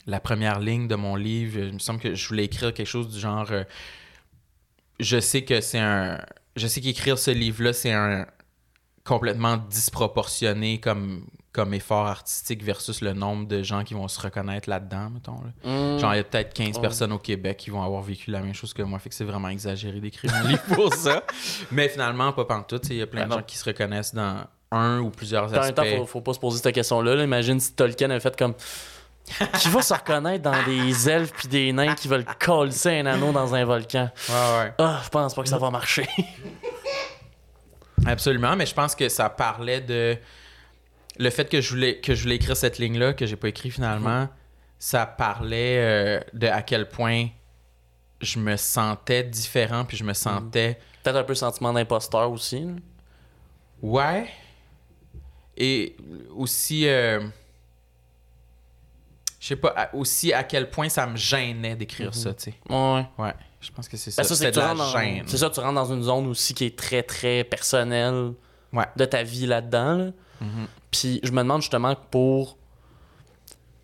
[0.06, 3.10] la première ligne de mon livre, il me semble que je voulais écrire quelque chose
[3.14, 3.64] du genre euh,
[5.00, 6.20] je sais que c'est un.
[6.56, 8.26] Je sais qu'écrire ce livre-là, c'est un
[9.08, 14.70] complètement disproportionné comme, comme effort artistique versus le nombre de gens qui vont se reconnaître
[14.70, 15.40] là-dedans, mettons.
[15.64, 15.96] là.
[15.96, 16.00] Mm.
[16.00, 16.82] Genre, il y a peut-être 15 Ouais.
[16.82, 19.00] personnes au Québec qui vont avoir vécu la même chose que moi.
[19.00, 21.24] Fait que c'est vraiment exagéré d'écrire un livre pour ça.
[21.72, 22.88] Mais finalement, pas pantoute.
[22.90, 23.38] Il y a plein Ben de non.
[23.40, 25.76] gens qui se reconnaissent dans un ou plusieurs En même aspects.
[25.76, 27.16] temps, faut, faut pas se poser cette question-là.
[27.16, 27.24] là.
[27.24, 28.54] Imagine si Tolkien avait fait comme.
[29.60, 33.32] qui va se reconnaître dans des elfes puis des nains qui veulent coller un anneau
[33.34, 34.10] dans un volcan?
[34.30, 34.74] Ouais, ouais.
[34.78, 36.08] Ah, je pense pas que ça va marcher.
[38.08, 40.18] Absolument, mais je pense que ça parlait de
[41.20, 43.50] le fait que je voulais que je voulais écrire cette ligne là que j'ai pas
[43.50, 44.28] écrit finalement,
[44.80, 47.28] ça parlait euh, de à quel point
[48.22, 52.62] je me sentais différent puis je me sentais Peut-être un peu sentiment d'imposteur aussi.
[52.62, 52.74] là.
[53.82, 54.28] ouais
[55.56, 55.96] et
[56.36, 57.20] aussi euh,
[59.40, 62.54] je sais pas aussi à quel point ça me gênait d'écrire ça, tu sais.
[62.70, 63.06] Ouais.
[63.18, 64.24] Ouais, je pense que c'est Ben, ça.
[64.24, 65.24] c'est c'est que de tu la rentres dans- gêne.
[65.28, 68.34] C'est ça, tu rentres dans une zone aussi qui est très, très personnelle
[68.74, 68.86] Ouais.
[68.96, 69.98] de ta vie là-dedans.
[69.98, 70.12] là.
[70.42, 70.68] Mhm.
[70.92, 72.58] Puis je me demande justement pour.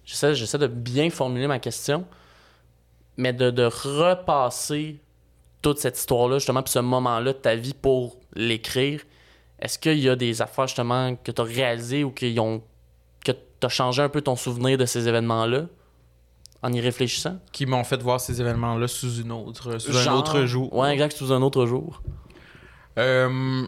[0.05, 2.05] J'essaie, j'essaie de bien formuler ma question,
[3.17, 4.99] mais de, de repasser
[5.61, 9.01] toute cette histoire-là, justement, puis ce moment-là de ta vie pour l'écrire.
[9.59, 12.61] Est-ce qu'il y a des affaires justement que tu as réalisées ou qui ont,
[13.23, 15.67] que tu as changé un peu ton souvenir de ces événements-là?
[16.63, 17.39] En y réfléchissant?
[17.51, 20.73] Qui m'ont fait voir ces événements-là sous une autre, sous un autre jour.
[20.73, 22.01] Ouais, exact, sous un autre jour.
[22.97, 23.65] Euh,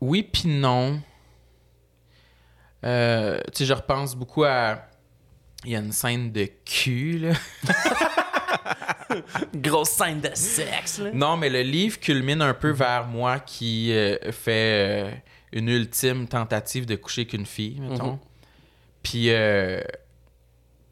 [0.00, 1.00] Oui, puis non.
[2.84, 4.82] Euh, tu sais, je repense beaucoup à.
[5.64, 7.32] Il y a une scène de cul, là.
[9.54, 11.10] Grosse scène de sexe, là.
[11.12, 15.10] Non, mais le livre culmine un peu vers moi qui euh, fait euh,
[15.52, 18.12] une ultime tentative de coucher qu'une fille, mettons.
[18.12, 18.18] Mhm.
[19.02, 19.80] Puis euh,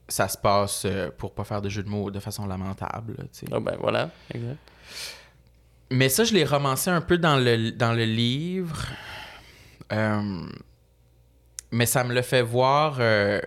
[0.09, 3.17] ça se passe, euh, pour pas faire de jeu de mots, de façon lamentable.
[3.53, 4.59] Ah ben voilà, exact.
[5.91, 8.85] Mais ça, je l'ai romancé un peu dans le, dans le livre.
[9.93, 10.47] Euh,
[11.71, 12.97] mais ça me le fait voir.
[13.01, 13.41] euh,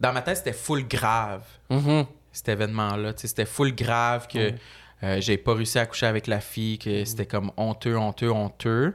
[0.00, 2.06] dans ma tête, c'était full grave, Mhm.
[2.32, 3.12] cet événement-là.
[3.16, 4.54] C'était full grave que Ouais.
[5.02, 8.94] euh, j'ai pas réussi à coucher avec la fille, que c'était comme honteux, honteux, honteux.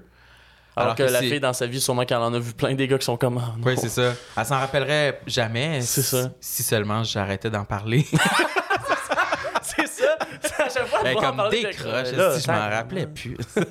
[0.75, 2.97] Alors, que, la fille dans sa vie, sûrement qu'elle en a vu plein des gars
[2.97, 3.37] qui sont comme.
[3.37, 3.65] Ah, non.
[3.65, 4.13] Oui, c'est ça.
[4.35, 5.81] Elle s'en rappellerait jamais.
[5.81, 6.31] C'est si- ça.
[6.39, 8.05] Si seulement j'arrêtais d'en parler.
[9.61, 10.17] c'est ça.
[10.41, 13.37] C'est à chaque fois Elle est qu'on en comme décroche, si je m'en rappelais plus.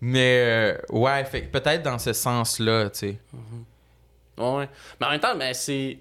[0.00, 3.18] Mais euh, ouais, peut-être dans ce sens-là, tu sais.
[4.38, 4.68] Ouais, ouais.
[5.00, 5.98] Mais en même temps, mais c'est.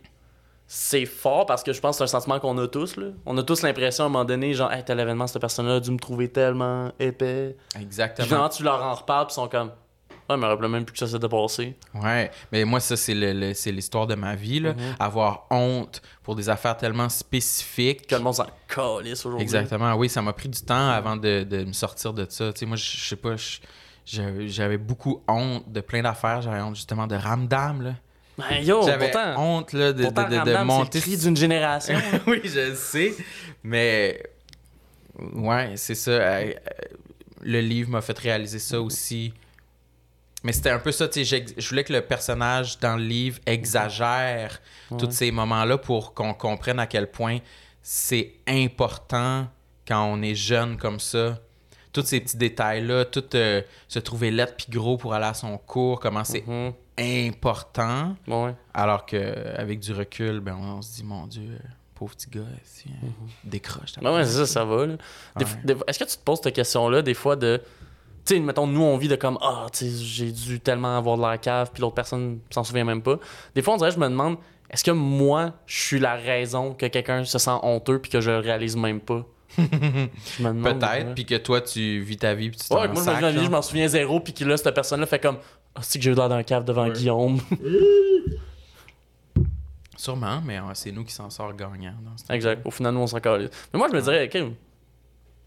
[0.69, 2.97] C'est fort parce que je pense que c'est un sentiment qu'on a tous.
[2.97, 3.07] Là.
[3.25, 5.79] On a tous l'impression à un moment donné, genre, hey, tel événement, cette personne-là a
[5.79, 7.55] dû me trouver tellement épais.
[7.73, 8.25] Puis Exactement.
[8.27, 9.71] finalement, tu leur en reparles, puis ils sont comme,
[10.29, 11.77] ouais, mais rappelle même plus que ça s'était passé.
[11.93, 14.73] Ouais, mais moi, ça, c'est le- le- c'est l'histoire de ma vie, là.
[14.73, 14.95] Mhm.
[14.99, 18.05] Avoir honte pour des affaires tellement spécifiques.
[18.05, 19.43] Que le monde s'en calisse aujourd'hui.
[19.43, 22.51] Exactement, oui, ça m'a pris du temps avant de, de me sortir de ça.
[22.51, 23.35] Tu sais, moi, je sais pas,
[24.05, 26.41] j'avais beaucoup honte de plein d'affaires.
[26.41, 27.93] J'avais honte justement de Ramdam, là.
[28.37, 30.99] Ben, yo, J'avais pourtant, honte, là, de, pourtant de, de- de Ramdam, monter...
[30.99, 31.95] c'est le cri d'une génération.
[32.27, 33.13] oui, je le sais,
[33.63, 34.21] mais...
[35.33, 36.11] Ouais, c'est ça.
[36.11, 36.53] euh, euh,
[37.41, 39.33] Le livre m'a fait réaliser ça aussi.
[40.43, 43.03] Mais c'était un peu ça, tu sais, j'ex- je voulais que le personnage dans le
[43.03, 44.61] livre exagère
[44.99, 47.39] tous ces moments-là pour qu'on comprenne à quel point
[47.81, 49.47] c'est important
[49.87, 51.39] quand on est jeune comme ça.
[51.99, 55.57] Tous ces petits détails-là, tout euh, se trouver lettre puis gros pour aller à son
[55.57, 56.73] cours, comment c'est Mhm.
[56.99, 58.15] important.
[58.27, 58.53] Ouais.
[58.73, 61.57] Alors qu'avec du recul, ben, on, se dit, mon Dieu,
[61.95, 63.07] pauvre petit gars, si, euh,
[63.43, 63.93] décroche.
[64.01, 64.75] Ben ouais, ça, ça va.
[64.85, 64.97] Ouais.
[65.87, 67.61] Est-ce que tu te poses cette question-là des fois de.
[68.25, 70.97] Tu Tu sais, mettons, nous, on vit de comme, ah, tu sais, j'ai dû tellement
[70.97, 73.17] avoir de la cave, puis l'autre personne s'en souvient même pas.
[73.55, 74.37] Des fois, on dirait, je me demande,
[74.69, 78.29] est-ce que moi, je suis la raison que quelqu'un se sent honteux, puis que je
[78.29, 79.25] le réalise même pas?
[79.55, 83.49] Peut-être, puis que toi, tu vis ta vie, puis tu t'en Ouais, moi, je je
[83.49, 85.37] m'en souviens zéro, puis que là, cette personne-là fait comme,
[85.75, 86.91] ah, c'est que j'ai eu l'air d'un cave devant Ouais.
[86.93, 87.39] Guillaume.
[89.95, 91.95] Sûrement, mais euh, c'est nous qui s'en sort gagnant.
[92.03, 92.61] dans exact.
[92.65, 93.49] Au final, nous, on s'en calisse.
[93.73, 94.51] Mais moi, je me dirais, ok,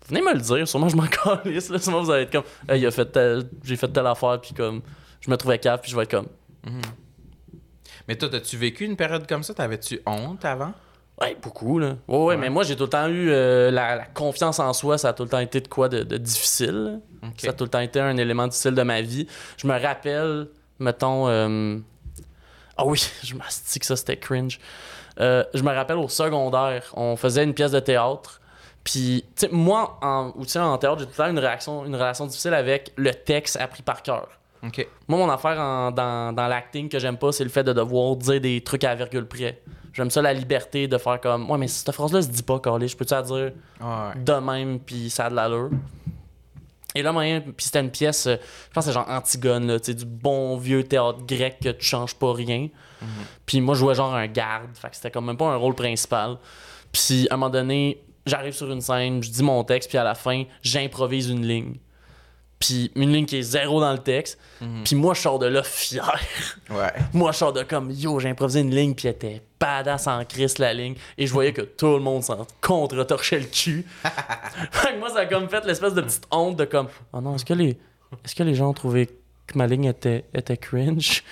[0.08, 1.06] venez me le dire, sûrement, je m'en
[1.44, 1.68] calisse.
[1.68, 1.78] Là.
[1.78, 4.52] Sûrement, vous allez être comme, hey, il a fait tel- j'ai fait telle affaire, puis
[4.52, 4.82] comme,
[5.20, 6.26] je me trouvais cave, puis je vais être comme,
[8.08, 9.54] Mais toi, as-tu vécu une période comme ça?
[9.54, 10.72] T'avais-tu honte avant?
[11.20, 11.96] Ouais, beaucoup, là.
[12.08, 12.36] Ouais, ouais, Ouais.
[12.36, 15.12] mais moi, j'ai tout le temps eu euh, la, la confiance en soi, ça a
[15.12, 17.00] tout le temps été de quoi de, de difficile.
[17.36, 19.26] Ça a tout le temps été un élément difficile de ma vie.
[19.58, 20.48] Je me rappelle,
[20.78, 21.28] mettons.
[21.28, 21.76] euh,
[22.76, 24.58] Ah oui, je m'astis que ça, c'était cringe.
[25.20, 28.40] Euh, je me rappelle au secondaire, on faisait une pièce de théâtre.
[28.82, 30.30] Puis, tu sais, moi, en,
[30.78, 34.02] théâtre, j'ai tout le temps une, réaction, une relation difficile avec le texte appris par
[34.02, 34.26] cœur.
[34.64, 34.86] OK.
[35.06, 38.16] Moi, mon affaire en- dans, dans l'acting que j'aime pas, c'est le fait de devoir
[38.16, 39.60] dire des trucs à virgule près.
[39.92, 42.88] J'aime ça la liberté de faire comme Ouais, mais cette phrase-là se dit pas, Carly.
[42.88, 44.22] Je peux-tu la dire ouais.
[44.22, 45.70] de même, puis ça a de l'allure?
[46.94, 48.36] Et là, moyen, puis c'était une pièce, euh,
[48.68, 51.68] je pense que c'est genre Antigone, là, tu sais, du bon vieux théâtre grec que
[51.68, 52.68] tu changes pas rien.
[53.46, 55.74] Puis moi, je jouais genre un garde, fait que c'était comme même pas un rôle
[55.74, 56.36] principal.
[56.92, 60.04] Puis à un moment donné, j'arrive sur une scène, je dis mon texte, puis à
[60.04, 61.76] la fin, j'improvise une ligne.
[62.60, 64.38] Puis une ligne qui est zéro dans le texte.
[64.84, 66.14] Puis moi, je sors de là fier.
[66.70, 66.92] Ouais.
[67.12, 70.24] Moi, je sors de comme yo, j'ai improvisé une ligne, puis elle était badass en
[70.24, 70.94] crise la ligne.
[71.18, 73.84] Et je voyais que tout le monde s'en contre-torchait le cul.
[74.70, 77.34] fait que moi, ça a comme fait l'espèce de petite honte de comme oh non,
[77.34, 77.76] est-ce que les,
[78.24, 79.06] est-ce que les gens ont trouvé
[79.46, 81.24] que ma ligne était, était cringe?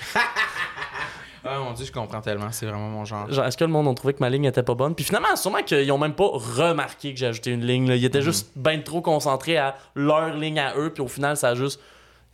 [1.51, 2.51] Ah mon dieu, je comprends tellement.
[2.51, 3.30] C'est vraiment mon genre.
[3.30, 4.94] Genre, est-ce que le monde a trouvé que ma ligne était pas bonne?
[4.94, 7.88] Puis finalement, sûrement qu'ils ont même pas remarqué que j'ai ajouté une ligne.
[7.88, 7.96] là.
[7.96, 11.51] Ils étaient juste ben trop concentrés à leur ligne à eux, puis au final, ça
[11.51, 11.80] a juste.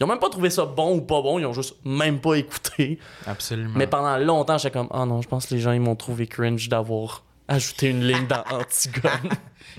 [0.00, 2.34] Ils ont même pas trouvé ça bon ou pas bon, ils ont juste même pas
[2.34, 2.98] écouté.
[3.26, 3.74] Absolument.
[3.76, 6.26] Mais pendant longtemps, j'étais comme, oh non, je pense que les gens, ils m'ont trouvé
[6.26, 9.30] cringe d'avoir ajouté une ligne dans Antigone.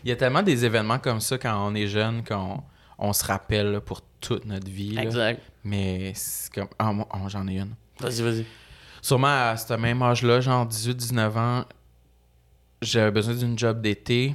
[0.05, 2.63] Il y a tellement des événements comme ça quand on est jeune qu'on
[2.97, 4.91] on se rappelle là, pour toute notre vie.
[4.91, 5.03] là.
[5.03, 5.41] exact.
[5.65, 6.69] Mais c'est comme.
[6.79, 7.75] Oh, j'en ai une.
[7.99, 8.45] Vas-y, vas-y.
[9.05, 11.65] Sûrement à ce même âge-là, genre 18-19 ans,
[12.81, 14.33] j'avais besoin d'une job d'été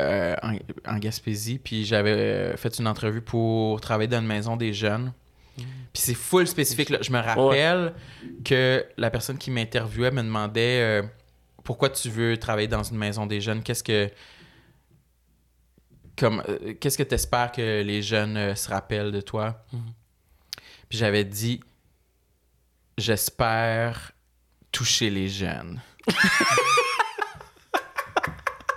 [0.00, 1.58] euh, en, en Gaspésie.
[1.58, 5.12] Puis j'avais euh, fait une entrevue pour travailler dans une maison des jeunes.
[5.58, 6.88] Puis c'est full spécifique.
[6.88, 7.00] là.
[7.02, 7.92] Je me rappelle
[8.46, 11.02] que la personne qui m'interviewait me demandait euh,
[11.64, 13.62] pourquoi tu veux travailler dans une maison des jeunes?
[13.62, 14.10] Qu'est-ce que.
[16.16, 19.62] Comme, euh, qu'est-ce que tu espères que les jeunes se rappellent de toi?
[19.70, 19.80] Mhm.
[20.88, 21.60] Puis j'avais dit
[22.96, 24.12] J'espère
[24.72, 25.80] toucher les jeunes.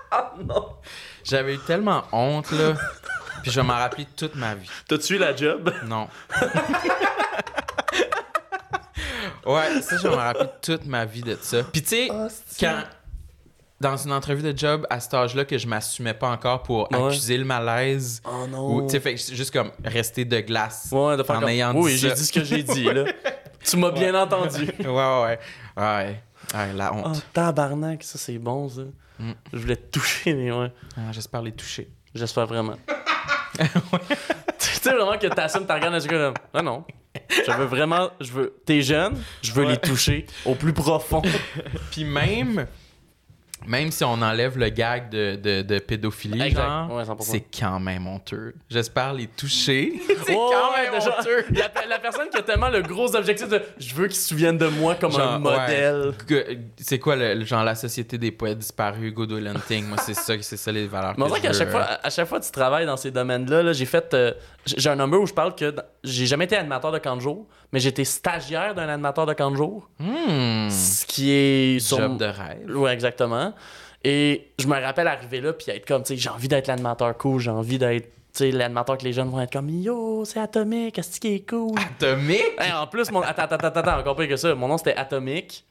[0.10, 0.78] Ah non!
[1.24, 2.76] J'avais eu tellement honte, là.
[3.44, 4.70] Puis je vais m'en rappeler toute ma vie.
[4.88, 5.72] T'as-tu eu la job?
[5.86, 6.08] Non.
[9.46, 11.64] ouais, ça, je vais m'en rappeler toute ma vie de ça.
[11.64, 12.08] Puis tu sais,
[12.60, 12.84] quand.
[13.80, 17.08] Dans une entrevue de job, à cet âge-là, que je m'assumais pas encore pour Ouais.
[17.08, 18.22] accuser le malaise.
[18.26, 18.76] Oh non!
[18.78, 20.90] Ou, fait juste comme rester de glace.
[20.92, 23.06] ouais, de faire en comme, ayant oui, dit j'ai dit ce que j'ai dit, là.
[23.64, 24.66] tu m'as bien entendu.
[24.80, 25.40] Ouais, ouais, ouais.
[25.78, 26.20] Ouais,
[26.56, 27.24] ouais la Oh, honte.
[27.34, 28.82] tabarnak, ça, c'est bon, ça.
[29.20, 29.32] Mm.
[29.54, 30.72] Je voulais te toucher, mais ouais.
[30.96, 31.90] Ah, J'espère les toucher.
[32.16, 32.76] J'espère vraiment.
[33.60, 36.84] tu sais vraiment que t'assumes, t'as regardé dans comme Ah non.
[37.30, 38.10] Je veux vraiment.
[38.22, 38.56] Je veux.
[38.66, 41.22] T'es jeune, je veux les toucher au plus profond.
[41.92, 42.68] Puis même,
[43.66, 47.16] même si on enlève le gag de, de, de pédophilie, genre, Ouais, 100%.
[47.22, 48.54] c'est quand même honteux.
[48.70, 49.94] J'espère les toucher.
[50.26, 51.44] c'est quand même déjà, honteux.
[51.54, 54.58] La, la personne qui a tellement le gros objectif de je veux qu'ils se souviennent
[54.58, 56.10] de moi comme un modèle.
[56.10, 56.26] ouais.
[56.28, 59.86] Que- C'est quoi, le, genre, la société des poètes disparus, Godot Hunting?
[59.88, 61.96] Moi, c'est ça, c'est ça les valeurs Mais on dirait qu'à chaque fois, euh.
[62.04, 64.14] à chaque fois que tu travailles dans ces domaines-là, là, j'ai fait.
[64.14, 64.32] euh,
[64.66, 67.16] j'ai j'ai un number où je parle que dans- j'ai jamais été animateur de camp
[67.16, 69.90] de jour, mais été stagiaire d'un animateur de camp de jour.
[70.00, 72.76] Hmm, Ce qui est sur- job de rêve.
[72.76, 73.54] Ouais, exactement.
[74.04, 77.18] Et je me rappelle arriver là puis être comme, tu sais, j'ai envie d'être l'animateur
[77.18, 80.40] cool, j'ai envie d'être, tu sais, l'animateur que les jeunes vont être comme, yo, c'est
[80.40, 81.78] Atomique, qu'est-ce qui est cool?
[81.80, 82.44] Atomique?
[82.60, 83.22] Hey, en plus, mon...
[83.22, 84.54] attends, attends, attends, attends, encore pire que ça.
[84.56, 85.66] Mon nom c'était Atomique,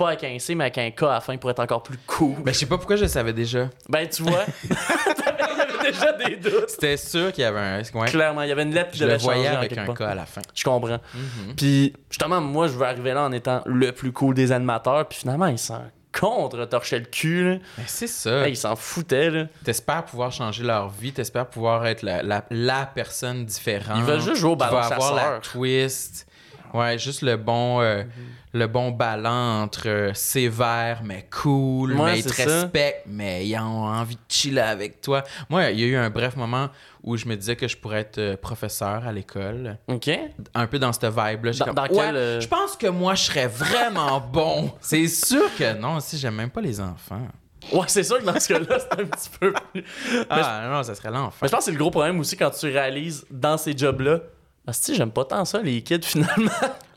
[0.00, 1.98] pas avec un C, mais avec un K à la fin pour être encore plus
[2.06, 2.36] cool.
[2.42, 3.68] Ben, je sais pas pourquoi je le savais déjà.
[3.88, 4.44] Ben, tu vois,
[5.60, 6.68] avait déjà des doutes.
[6.70, 7.82] C'était sûr qu'il y avait un.
[7.94, 8.08] Ouais.
[8.08, 10.24] Clairement, il y avait une lettre qui Je le voyais avec un cas à la
[10.24, 10.40] fin.
[10.54, 11.00] Je comprends.
[11.14, 11.54] Mhm.
[11.56, 15.06] Puis, justement, moi, je veux arriver là en étant le plus cool des animateurs.
[15.06, 15.82] Puis finalement, ils s'en
[16.18, 17.60] contre torchaient le cul.
[17.76, 18.48] Ben, c'est ça.
[18.48, 19.30] Ils s'en foutaient.
[19.30, 19.44] Là.
[19.64, 23.98] T'espères pouvoir changer leur vie, t'espères pouvoir être la, la, la personne différente.
[23.98, 26.26] Ils veulent juste jouer au qui ballon va avoir la twist.
[26.74, 28.10] Ouais, juste le bon, euh, Mhm.
[28.52, 33.56] le bon ballon entre euh, sévère mais cool, Ouais, mais ils te respectent, mais ils
[33.58, 35.22] ont envie de chiller avec toi.
[35.48, 36.68] Moi, il y a eu un bref moment
[37.02, 39.78] où je me disais que je pourrais être euh, professeur à l'école.
[39.88, 40.10] OK.
[40.54, 41.52] Un peu dans cette vibe-là.
[41.52, 44.72] Dans- comme, dans ouais, quel, euh, je pense que moi, je serais vraiment bon.
[44.80, 47.26] C'est sûr que non, si j'aime même pas les enfants.
[47.72, 49.84] Ouais, c'est sûr que dans ce cas-là, c'est un petit peu plus.
[50.30, 51.46] Ah non, ça serait l'enfer.
[51.46, 54.20] Je pense que c'est le gros problème aussi quand tu réalises dans ces jobs-là.
[54.66, 56.50] Ah, si, j'aime pas tant ça, les kids, finalement.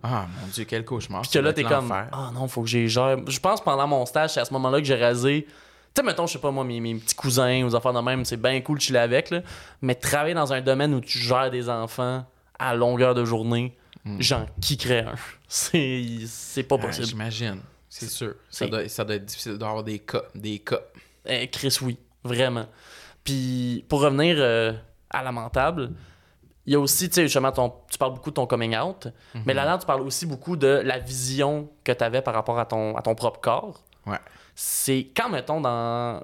[0.03, 1.22] Ah mon dieu, quel cauchemar.
[1.22, 1.91] Puis que là, t'es comme.
[1.91, 3.18] Ah non, faut que j'ai gère.
[3.28, 5.47] Je pense que pendant mon stage, c'est à ce moment-là que j'ai rasé.
[5.47, 7.99] Tu sais, mettons, je sais pas moi, mes, mes petits cousins ou des affaires de
[8.01, 9.41] même, c'est bien cool de chiller avec, là.
[9.82, 12.26] Mais travailler dans un domaine où tu gères des enfants
[12.59, 13.78] à longueur de journée,
[14.20, 15.16] j'en kickerais un.
[15.47, 17.07] C'est c'est pas Ah, possible.
[17.07, 17.59] J'imagine.
[17.88, 18.34] C'est sûr.
[18.49, 20.24] Ça doit, ça doit être difficile d'avoir des cas.
[20.34, 20.80] Des cas.
[21.28, 22.66] Eh, Chris, oui, vraiment.
[23.24, 24.74] Puis pour revenir euh,
[25.11, 25.91] à lamentable,
[26.66, 29.07] il y a aussi, tu sais, justement, ton, tu parles beaucoup de ton coming out,
[29.45, 32.66] mais là-dedans, tu parles aussi beaucoup de la vision que tu avais par rapport à
[32.66, 33.84] ton, à ton propre corps.
[34.05, 34.20] Ouais.
[34.55, 36.24] C'est quand, mettons, dans,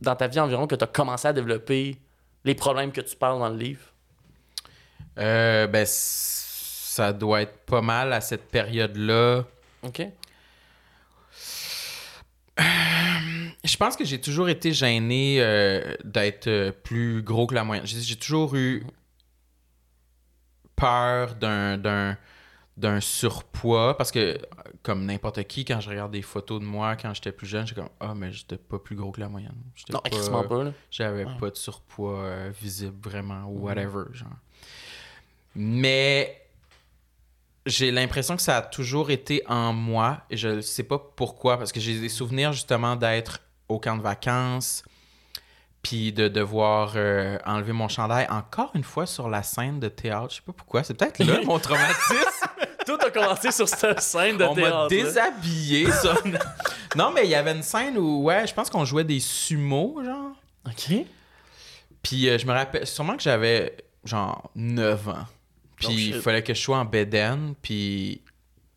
[0.00, 1.96] dans ta vie environ, que tu as commencé à développer
[2.44, 3.92] les problèmes que tu parles dans le livre?
[5.18, 9.44] Euh, ben, ça doit être pas mal à cette période-là.
[9.82, 10.02] OK?
[13.64, 17.86] Je pense que j'ai toujours été gêné euh, d'être euh, plus gros que la moyenne.
[17.86, 18.84] J'ai toujours eu
[20.76, 21.34] peur
[22.76, 24.38] d'un surpoids parce que
[24.82, 27.80] comme n'importe qui quand je regarde des photos de moi quand j'étais plus jeune, j'étais
[27.80, 29.54] comme ah mais j'étais pas plus gros que la moyenne.
[29.90, 30.64] Non, pas- pas.
[30.90, 31.36] J'avais Ouais.
[31.38, 34.28] pas de surpoids euh, visible vraiment ou whatever genre.
[35.54, 36.40] Mais
[37.66, 41.56] j'ai l'impression que ça a toujours été en moi et je ne sais pas pourquoi
[41.58, 44.82] parce que j'ai des souvenirs justement d'être au camp de vacances
[45.84, 50.30] puis de devoir euh, enlever mon chandail encore une fois sur la scène de théâtre.
[50.30, 52.48] Je sais pas pourquoi, c'est peut-être là mon traumatisme.
[52.86, 54.88] Tout a commencé sur cette scène de On m'a théâtre.
[54.88, 56.14] déshabillé ça.
[56.96, 60.02] non mais il y avait une scène où ouais, je pense qu'on jouait des sumo
[60.02, 60.32] genre.
[60.66, 61.06] OK?
[62.02, 65.26] Puis euh, je me rappelle sûrement que j'avais genre 9 ans.
[65.76, 67.54] Puis il fallait que je sois en bedaine.
[67.60, 68.22] Puis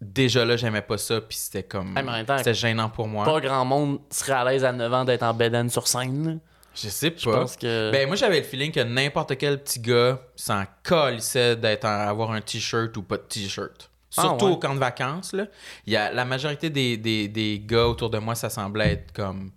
[0.02, 1.22] déjà là, j'aimais pas ça.
[1.22, 1.98] Puis c'était comme.
[1.98, 3.24] Hey, C'était gênant pour moi.
[3.24, 6.40] Pas grand monde serait à l'aise à 9 ans d'être en bedaine sur scène.
[6.80, 7.40] Je sais Je pas.
[7.40, 7.92] pense que.
[7.92, 12.42] Ben moi j'avais le feeling que n'importe quel petit gars s'en calissait d'être avoir un
[12.42, 13.90] t-shirt ou pas de t-shirt.
[14.16, 14.52] Ah, Surtout ouais.
[14.52, 15.46] au camp de vacances là.
[15.86, 19.52] Y a la majorité des, des, des gars autour de moi ça semblait être comme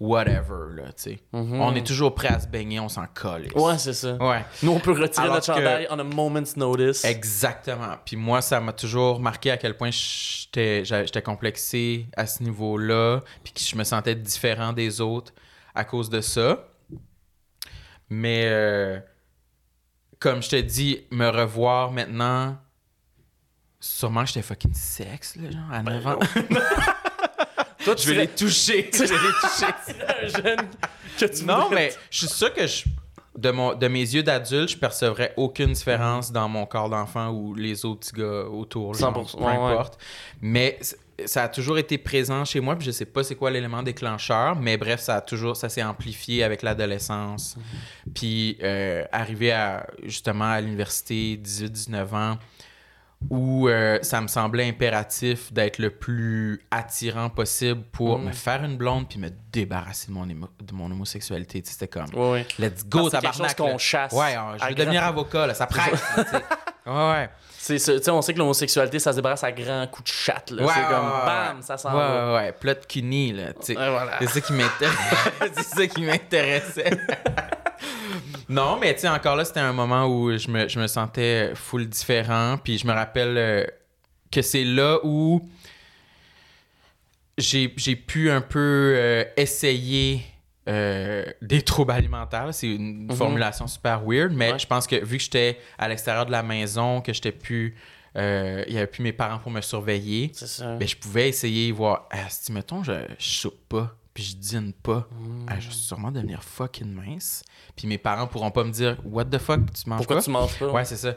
[0.00, 1.18] whatever là, tu sais.
[1.32, 1.60] Mhm.
[1.60, 3.52] On est toujours prêt à se baigner, on s'en calisse.
[3.54, 4.14] Ouais, c'est ça.
[4.16, 4.44] Ouais.
[4.62, 7.04] Nous, on peut retirer Alors notre que- chandail on a moment's notice.
[7.04, 7.96] Exactement.
[8.04, 13.52] Puis moi, ça m'a toujours marqué à quel point j'étais complexé à ce niveau-là, puis
[13.52, 15.32] que je me sentais différent des autres
[15.74, 16.68] à cause de ça.
[18.08, 19.00] Mais euh,
[20.18, 22.56] comme je te dis, me revoir maintenant,
[23.80, 26.18] sûrement j'étais fucking sexe, là, genre, à 9 ans.
[27.84, 28.90] Toi, je vais les toucher.
[28.92, 30.02] je vais les toucher.
[30.22, 30.68] un jeune
[31.18, 32.84] que tu Non, mais je suis sûr que je-
[33.36, 37.54] de, mon, de mes yeux d'adulte, je percevrais aucune différence dans mon corps d'enfant ou
[37.54, 38.94] les autres petits gars autour.
[38.94, 39.98] genre, 100%, peu ouais, importe.
[40.40, 40.78] Mais
[41.26, 44.56] ça a toujours été présent chez moi, puis je sais pas c'est quoi l'élément déclencheur,
[44.56, 47.56] mais bref, ça a toujours, ça s'est amplifié avec l'adolescence.
[48.14, 52.38] Puis euh, arrivé à, justement, à l'université, 18-19 ans,
[53.30, 58.24] où euh, ça me semblait impératif d'être le plus attirant possible pour Mm.
[58.24, 61.62] me faire une blonde puis me débarrasser de mon, de mon homosexualité.
[61.64, 62.44] C'était comme, ouais.
[62.58, 66.02] let's go, c'est quelque chose qu'on chasse Ouais, je veux devenir avocat, là, ça presse.
[66.86, 67.30] ouais, ouais.
[67.64, 70.50] C'est on sait que l'homosexualité, ça se débarrasse à grands coups de chatte.
[70.50, 70.64] là.
[70.64, 71.62] Ouais, c'est ouais, comme bam, ouais.
[71.62, 72.26] ça s'en Ouais, va.
[72.34, 72.52] ouais, ouais.
[72.52, 73.76] Plot là, sais.
[73.76, 74.18] Ouais, voilà.
[74.18, 75.16] C'est ça qui m'intéressait.
[75.54, 76.90] c'est ça qui m'intéressait.
[78.48, 81.52] non, mais tu sais, encore là, c'était un moment où je me, je me sentais
[81.54, 82.58] full différent.
[82.62, 83.64] Puis je me rappelle euh,
[84.32, 85.48] que c'est là où
[87.38, 90.22] j'ai j'ai pu un peu euh, essayer
[90.68, 92.48] euh, des troubles alimentaires.
[92.52, 93.12] C'est une Mhm.
[93.16, 94.58] formulation super weird, mais Ouais.
[94.58, 97.74] je pense que vu que j'étais à l'extérieur de la maison, que j'étais plus.
[98.14, 100.76] euh, il y avait plus mes parents pour me surveiller ça.
[100.76, 104.74] ben, je pouvais essayer voir ah, si mettons je, je soupe pas puis je dîne
[104.74, 105.46] pas Hmm.
[105.48, 107.42] ah, je vais sûrement devenir fucking mince
[107.74, 110.22] puis mes parents pourront pas me dire what the fuck tu manges Pourquoi pas?
[110.24, 110.70] tu manges pas?
[110.72, 111.14] ouais c'est ça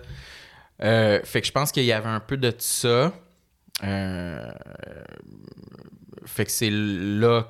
[0.84, 3.12] Euh, fait que je pense qu'il y avait un peu de ça
[3.84, 4.52] Euh,
[6.26, 7.48] fait que c'est là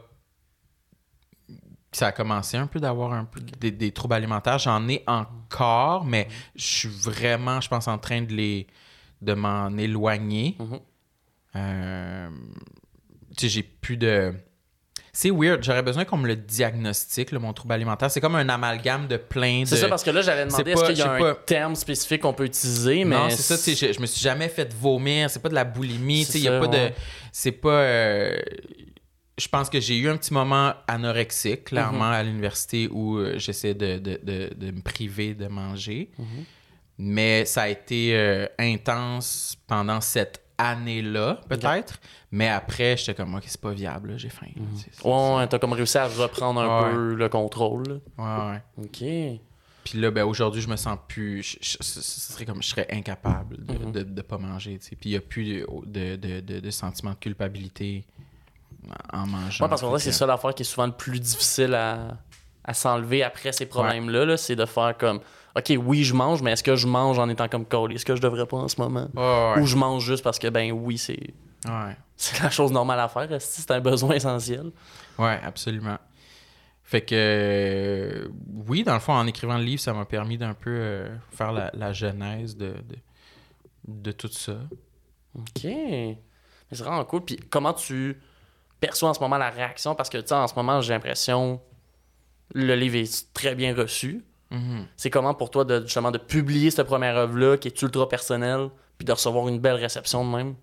[1.98, 6.04] ça a commencé un peu d'avoir un peu des, des troubles alimentaires j'en ai encore
[6.06, 8.68] mais je suis vraiment je pense en train de les
[9.22, 10.80] de m'en éloigner Mhm.
[11.56, 12.30] euh,
[13.38, 14.34] tu sais, j'ai plus de.
[15.12, 15.64] C'est weird.
[15.64, 18.12] J'aurais besoin qu'on me le diagnostique, là, mon trouble alimentaire.
[18.12, 19.66] C'est comme un amalgame de plein de.
[19.66, 21.36] C'est ça, parce que là, j'allais demander C'est est-ce pas- qu'il y a un pas.
[21.36, 23.16] terme spécifique qu'on peut utiliser, mais.
[23.16, 25.54] Non, c'est ça, tu sais, je, je me suis jamais fait vomir, c'est pas de
[25.56, 26.90] la boulimie, tu sais, C'est il y a pas de...
[27.32, 27.70] C'est pas...
[27.70, 28.38] euh,
[29.38, 32.14] Je pense que j'ai eu un petit moment anorexique, clairement, Mhm.
[32.14, 36.10] à l'université où euh, j'essaie de, de, de, de me priver de manger.
[36.18, 36.26] Mhm.
[37.00, 42.00] Mais ça a été euh, intense pendant cette année-là, peut-être.
[42.32, 44.48] Mais après, j'étais comme, OK, c'est pas viable, j'ai faim.
[44.78, 46.92] c'est- Ouais, ouais, t'as comme réussi à reprendre un Ouais.
[46.94, 47.84] peu le contrôle.
[48.18, 48.48] là.
[48.48, 48.86] Ouais, ouais.
[48.86, 49.42] Ok.
[49.84, 51.44] Puis là, ben, aujourd'hui, je me sens plus.
[51.44, 52.64] je- je- ce serait comme.
[52.64, 53.92] Je serais incapable de Mhm.
[53.92, 54.80] de, de pas manger.
[54.80, 58.06] Puis il n'y a plus de, de- de sentiment de culpabilité
[59.14, 59.58] en mangeant.
[59.60, 62.18] Moi, parce que Fait vrai, c'est ça l'affaire qui est souvent le plus difficile à,
[62.64, 64.26] à s'enlever après ces problèmes-là.
[64.26, 65.20] là, c'est de faire comme
[65.58, 67.94] OK, oui, je mange, mais est-ce que je mange en étant comme cold?
[67.94, 69.08] Est-ce que je devrais pas en ce moment?
[69.16, 71.34] Ouais, ouais, Ou je mange juste parce que, ben oui, c'est
[71.66, 71.96] ouais.
[72.18, 73.30] c'est la chose normale à faire.
[73.40, 74.72] C'est un besoin essentiel.
[75.18, 75.98] Ouais, absolument.
[76.84, 77.16] Fait que.
[77.16, 78.28] euh,
[78.68, 81.52] oui, dans le fond, en écrivant le livre, ça m'a permis d'un peu euh, faire
[81.52, 82.96] la, la genèse de, de,
[83.88, 84.58] de tout ça.
[85.36, 85.64] OK.
[85.64, 86.18] Mais
[86.72, 87.24] c'est vraiment cool.
[87.24, 88.20] Puis comment tu
[88.86, 89.96] perçois en ce moment la réaction?
[89.96, 91.62] Parce que, tu sais, en ce moment, j'ai l'impression
[92.54, 94.24] le livre est très bien reçu.
[94.52, 94.86] Mhm.
[94.98, 98.70] C'est comment pour toi de justement de publier cette première œuvre-là qui est ultra personnelle,
[98.98, 100.56] puis de recevoir une belle réception de même?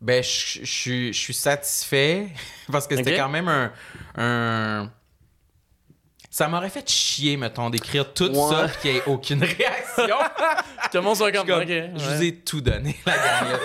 [0.00, 2.28] Ben, je je suis je suis satisfait
[2.72, 3.72] parce que c'était quand même un,
[4.16, 4.90] un-
[6.34, 8.50] Ça m'aurait fait chier, mettons, d'écrire tout Ouais.
[8.56, 10.16] ça et qu'il n'y ait aucune réaction.
[10.90, 13.58] Tout le monde soit comme, Je vous ai tout donné, la gang.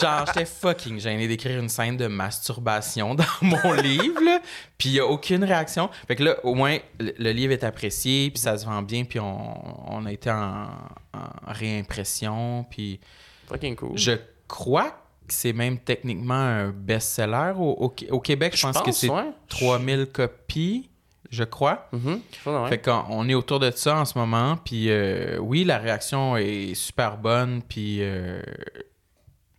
[0.00, 4.40] Genre, j'étais fucking gêné d'écrire une scène de masturbation dans mon livre, là,
[4.78, 5.90] puis il n'y a aucune réaction.
[6.06, 9.04] Fait que là, au moins, le, le livre est apprécié, puis ça se vend bien,
[9.04, 10.66] puis on, on a été en,
[11.12, 13.00] en réimpression, puis
[13.48, 13.96] Fucking cool.
[13.98, 14.12] je
[14.48, 14.90] crois
[15.26, 17.52] que c'est même techniquement un best-seller.
[17.56, 19.30] Au, au- au Québec, je pense, que c'est ouais.
[19.48, 20.90] 3000 copies,
[21.34, 21.88] je crois.
[21.92, 22.20] Mhm.
[22.46, 22.68] Ouais.
[22.70, 24.56] Fait qu'on on est autour de ça en ce moment.
[24.56, 27.62] Puis euh, oui, la réaction est super bonne.
[27.62, 28.40] Puis euh,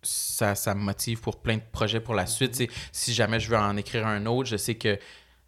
[0.02, 2.52] ça, ça me motive pour plein de projets pour la suite.
[2.52, 4.98] Tu sais, Si jamais je veux en écrire un autre, je sais que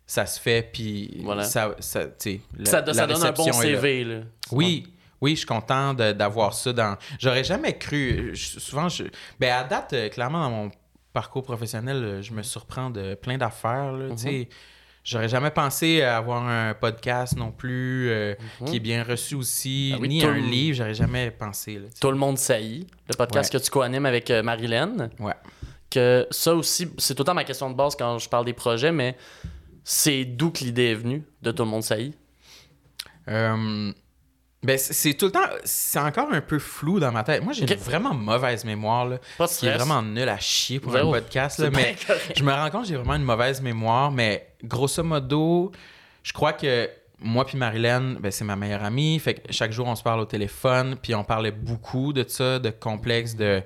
[0.06, 0.68] ça se fait.
[0.72, 1.44] Puis Voilà.
[1.44, 3.52] ça, ça, la- ça, la ça donne un bon là.
[3.52, 4.20] CV, là.
[4.50, 6.96] Oui, oui, je suis content d'avoir ça dans.
[7.18, 8.30] J'aurais jamais cru.
[8.34, 9.04] je- souvent, je.
[9.38, 10.70] Ben, à date, euh, clairement, dans mon
[11.12, 13.94] parcours professionnel, je me surprends de plein d'affaires.
[14.10, 14.48] tu sais.
[15.10, 18.34] J'aurais jamais pensé à avoir un podcast non plus euh,
[18.66, 21.76] qui est bien reçu aussi, Ah oui, ni un le- livre, j'aurais jamais pensé.
[21.78, 21.88] là.
[21.98, 25.08] Tout le monde saillit, le podcast que tu co-animes avec euh, Marilyn.
[25.18, 25.32] Ouais.
[25.88, 28.52] Que ça aussi, c'est tout le temps ma question de base quand je parle des
[28.52, 29.16] projets, mais
[29.82, 32.14] c'est d'où que l'idée est venue de Tout le monde saillit?
[33.28, 33.90] Euh,
[34.62, 35.40] ben, c'est- tout le temps.
[35.64, 37.42] C'est encore un peu flou dans ma tête.
[37.42, 39.06] Moi, j'ai une vraiment mauvaise mémoire.
[39.06, 41.14] Là, Pas de qui est vraiment nul à chier pour Zéro.
[41.14, 41.58] un podcast.
[41.60, 42.32] Là, mais correct.
[42.36, 45.72] je me rends compte que j'ai vraiment une mauvaise mémoire, mais grosso modo,
[46.22, 46.90] je crois que
[47.20, 49.18] moi puis Marilyn, ben, c'est ma meilleure amie.
[49.18, 52.58] Fait que chaque jour, on se parle au téléphone, puis on parlait beaucoup de ça,
[52.58, 53.62] de complexe, de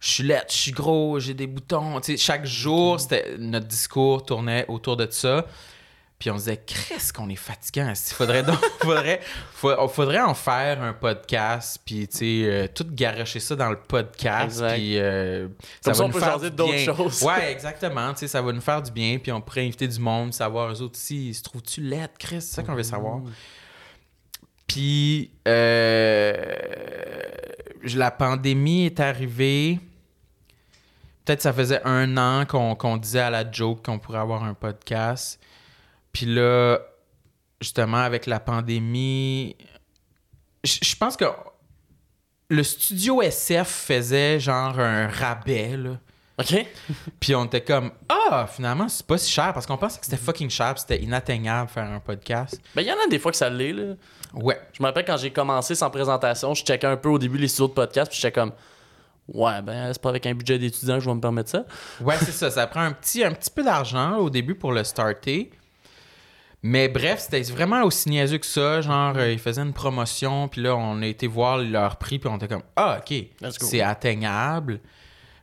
[0.00, 2.00] je suis laide, je suis gros, j'ai des boutons.
[2.16, 5.46] Chaque jour, c'était notre discours tournait autour de ça.
[6.22, 7.92] Puis on se disait, qu'est-ce qu'on est fatigant.
[7.92, 9.20] Il faudrait donc, faudrait,
[9.52, 14.64] faudrait en faire un podcast, puis tu sais, euh, tout garocher ça dans le podcast,
[14.72, 15.48] puis euh,
[15.80, 16.84] ça, on nous peut faire d'autres bien.
[16.84, 17.24] choses.
[17.24, 18.12] Ouais, exactement.
[18.12, 20.70] Tu sais, ça va nous faire du bien, puis on pourrait inviter du monde, savoir
[20.70, 22.40] eux autres aussi, ils se trouvent-tu laid, Chris?
[22.40, 23.16] C'est ça qu'on veut savoir.
[23.16, 23.32] Mmh.
[24.68, 26.34] Puis, euh,
[27.96, 29.80] la pandémie est arrivée.
[31.24, 34.54] Peut-être ça faisait un an qu'on qu'on disait à la joke qu'on pourrait avoir un
[34.54, 35.41] podcast.
[36.12, 36.78] Puis là,
[37.60, 39.56] justement, avec la pandémie,
[40.64, 41.24] je pense que
[42.50, 45.98] le studio SF faisait genre un rabais, là.
[46.38, 46.66] OK?
[47.20, 50.18] Puis on était comme, ah, finalement, c'est pas si cher parce qu'on pensait que c'était
[50.18, 52.60] fucking cher, c'était inatteignable faire un podcast.
[52.74, 53.94] Ben, il y en a des fois que ça l'est, là.
[54.34, 54.58] Ouais.
[54.72, 57.48] Je me rappelle quand j'ai commencé sans présentation, je checkais un peu au début les
[57.48, 58.52] studios de podcast, puis j'étais comme,
[59.28, 61.64] ouais, ben, c'est pas avec un budget d'étudiant que je vais me permettre ça.
[62.00, 62.50] Ouais, c'est ça.
[62.50, 65.50] Ça prend un petit, un petit peu d'argent au début pour le starter.
[66.62, 68.80] Mais bref, c'était vraiment aussi niaiseux que ça.
[68.80, 72.28] Genre, euh, ils faisaient une promotion, puis là, on a été voir leur prix, puis
[72.28, 73.14] on était comme, ah, OK,
[73.58, 74.80] c'est atteignable.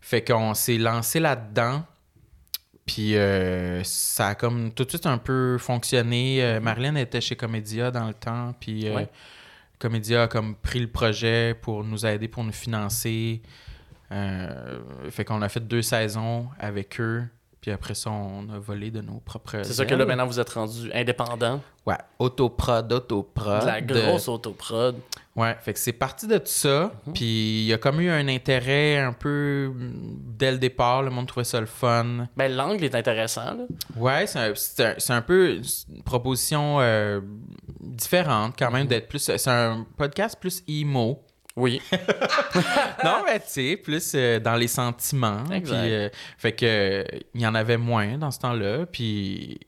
[0.02, 1.84] Fait qu'on s'est lancé là-dedans.
[2.86, 6.44] Puis euh, ça a comme tout de suite un peu fonctionné.
[6.44, 9.10] Euh, Marilyn était chez Comédia dans le temps, puis euh, Ouais.
[9.78, 13.42] Comédia a comme pris le projet pour nous aider, pour nous financer.
[14.10, 17.24] Fait qu'on a fait deux saisons avec eux.
[17.62, 19.60] Puis après ça, on a volé de nos propres.
[19.64, 21.60] C'est ça que là, maintenant, vous êtes rendu indépendant.
[21.86, 23.62] Ouais, autoprod, autoprod.
[23.62, 24.96] de la grosse autoprod.
[25.36, 26.92] Ouais, fait que c'est parti de tout ça.
[27.14, 31.04] Puis il y a comme eu un intérêt un peu mm, dès le départ.
[31.04, 32.28] Le monde trouvait ça le fun.
[32.38, 33.64] Ben, l'angle est intéressant, là.
[33.98, 34.54] Ouais, c'est un,
[34.98, 37.20] c'est un- peu une proposition euh,
[37.82, 39.20] différente quand même d'être plus.
[39.20, 41.24] C'est un podcast plus emo.
[41.60, 41.82] Oui.
[43.04, 45.44] non, mais tu sais, plus euh, dans les sentiments.
[45.50, 47.04] Puis, euh, fait que euh,
[47.34, 48.86] il y en avait moins dans ce temps-là.
[48.86, 49.60] Puis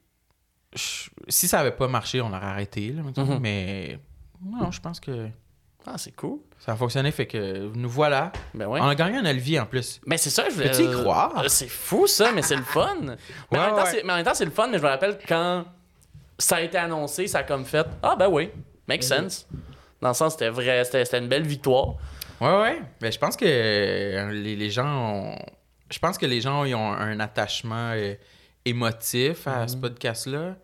[0.74, 2.90] je- si ça avait pas marché, on aurait arrêté.
[2.92, 3.26] là, mettons.
[3.26, 3.40] Mhm.
[3.40, 4.00] Mais
[4.44, 5.28] non, je pense que
[5.86, 6.40] Ah, c'est cool.
[6.60, 7.12] ça a fonctionné.
[7.12, 8.32] Fait que nous voilà.
[8.54, 8.80] Ben ouais.
[8.82, 10.00] On a gagné un Olivier en plus.
[10.06, 10.70] Mais c'est ça, je voulais.
[10.72, 11.44] Peux-tu y croire?
[11.48, 12.96] C'est fou, ça, mais c'est le fun.
[13.02, 13.08] Mais,
[13.52, 13.92] Ouais, en même temps, ouais.
[13.92, 15.66] c'est- mais en même temps, c'est le fun, mais je me rappelle quand
[16.38, 18.50] ça a été annoncé, ça a comme fait Ah, ben oui,
[18.88, 19.48] make sense.
[20.02, 21.96] Dans le sens, c'était vrai, c'était une belle victoire.
[22.40, 22.82] Ouais, ouais.
[23.02, 25.36] Mais je pense que euh, les, les gens ont...
[25.92, 28.16] Je pense que les gens ils ont un attachement euh,
[28.66, 30.56] émotif à ce podcast-là.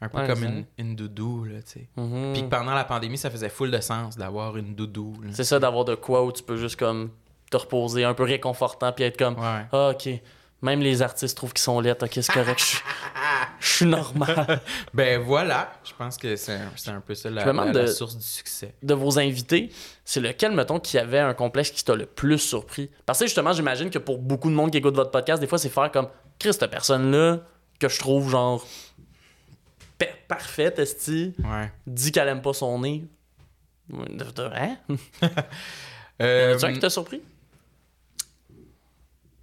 [0.00, 1.88] Un peu Ouais, comme une, une doudou, là, tu sais.
[1.96, 2.32] Mhm.
[2.32, 5.14] Puis pendant la pandémie, ça faisait full de sens d'avoir une doudou.
[5.30, 7.10] C'est ça, d'avoir de quoi où tu peux juste comme
[7.52, 9.66] te reposer, un peu réconfortant, puis être comme Ouais.
[9.70, 10.08] Ah, ok.
[10.62, 12.78] Même les artistes trouvent qu'ils sont lettres, ok, c'est correct, je suis-
[13.60, 14.60] je suis normal.
[14.94, 16.52] Ben voilà, je pense que c'est
[16.86, 18.74] un, peu ça la, la- source du succès.
[18.82, 19.70] de vos invités,
[20.04, 22.90] c'est lequel, mettons, qui avait un complexe qui t'a le plus surpris?
[23.06, 25.58] Parce que justement, j'imagine que pour beaucoup de monde qui écoute votre podcast, des fois,
[25.58, 26.08] c'est faire comme
[26.38, 27.40] Chris, cette personne-là,
[27.80, 28.64] que je trouve genre
[29.98, 31.72] pa- parfaite, esti, Ouais.
[31.88, 33.04] dit qu'elle aime pas son nez.
[33.92, 34.76] Hein?
[36.20, 37.20] Euh, tu un qui t'a surpris?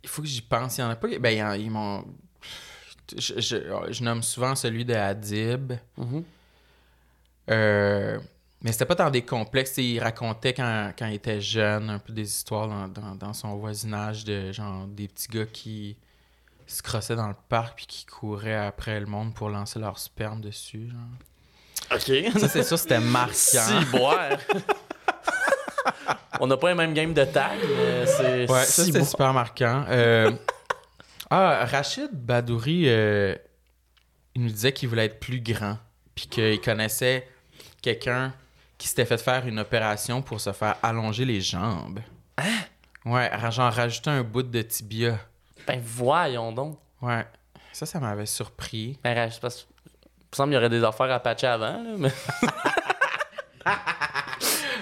[0.04, 0.78] Il faut que j'y pense.
[0.78, 1.08] Il y en a pas.
[1.20, 2.06] Ben, il y en- ils m'ont.
[3.18, 5.74] Je, je- je nomme souvent celui de Adib.
[5.98, 6.24] Mhm.
[7.50, 8.20] Euh,
[8.62, 9.78] mais c'était pas dans des complexes.
[9.78, 13.56] Il racontait quand, quand il était jeune un peu des histoires dans, dans- dans son
[13.58, 15.98] voisinage de genre des petits gars qui
[16.68, 20.42] se crossaient dans le parc puis qui couraient après le monde pour lancer leur sperme
[20.42, 20.90] dessus.
[20.90, 21.96] Genre.
[21.96, 22.40] Ok.
[22.40, 23.34] Ça, c'est sûr, c'était marquant.
[26.40, 29.06] On n'a pas les mêmes games de tag, mais c'est Ouais, ça si boire.
[29.06, 29.86] super marquant.
[29.90, 30.32] Euh,
[31.30, 33.36] ah, Rachid Badouri, euh,
[34.36, 35.78] il nous disait qu'il voulait être plus grand,
[36.16, 37.28] puis qu'il connaissait
[37.82, 38.34] quelqu'un
[38.78, 42.00] qui s'était fait faire une opération pour se faire allonger les jambes.
[42.38, 42.44] Hein?
[43.06, 45.20] Ouais, genre rajouter un bout de tibia.
[45.68, 46.78] Ben voyons donc.
[47.02, 47.26] Ouais,
[47.74, 48.98] ça, ça m'avait surpris.
[49.04, 49.68] Ben, je pense...
[49.86, 49.92] Il
[50.34, 52.12] me semble qu'il y aurait des affaires à patcher avant, là, mais...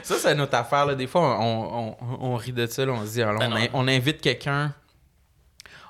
[0.08, 0.86] Ça, c'est notre affaire.
[0.86, 0.95] Là.
[0.95, 2.86] Des fois, on, on- on- on rit de ça.
[2.86, 3.62] là, on se dit, alors, Ben on, non.
[3.62, 4.74] in- on invite quelqu'un.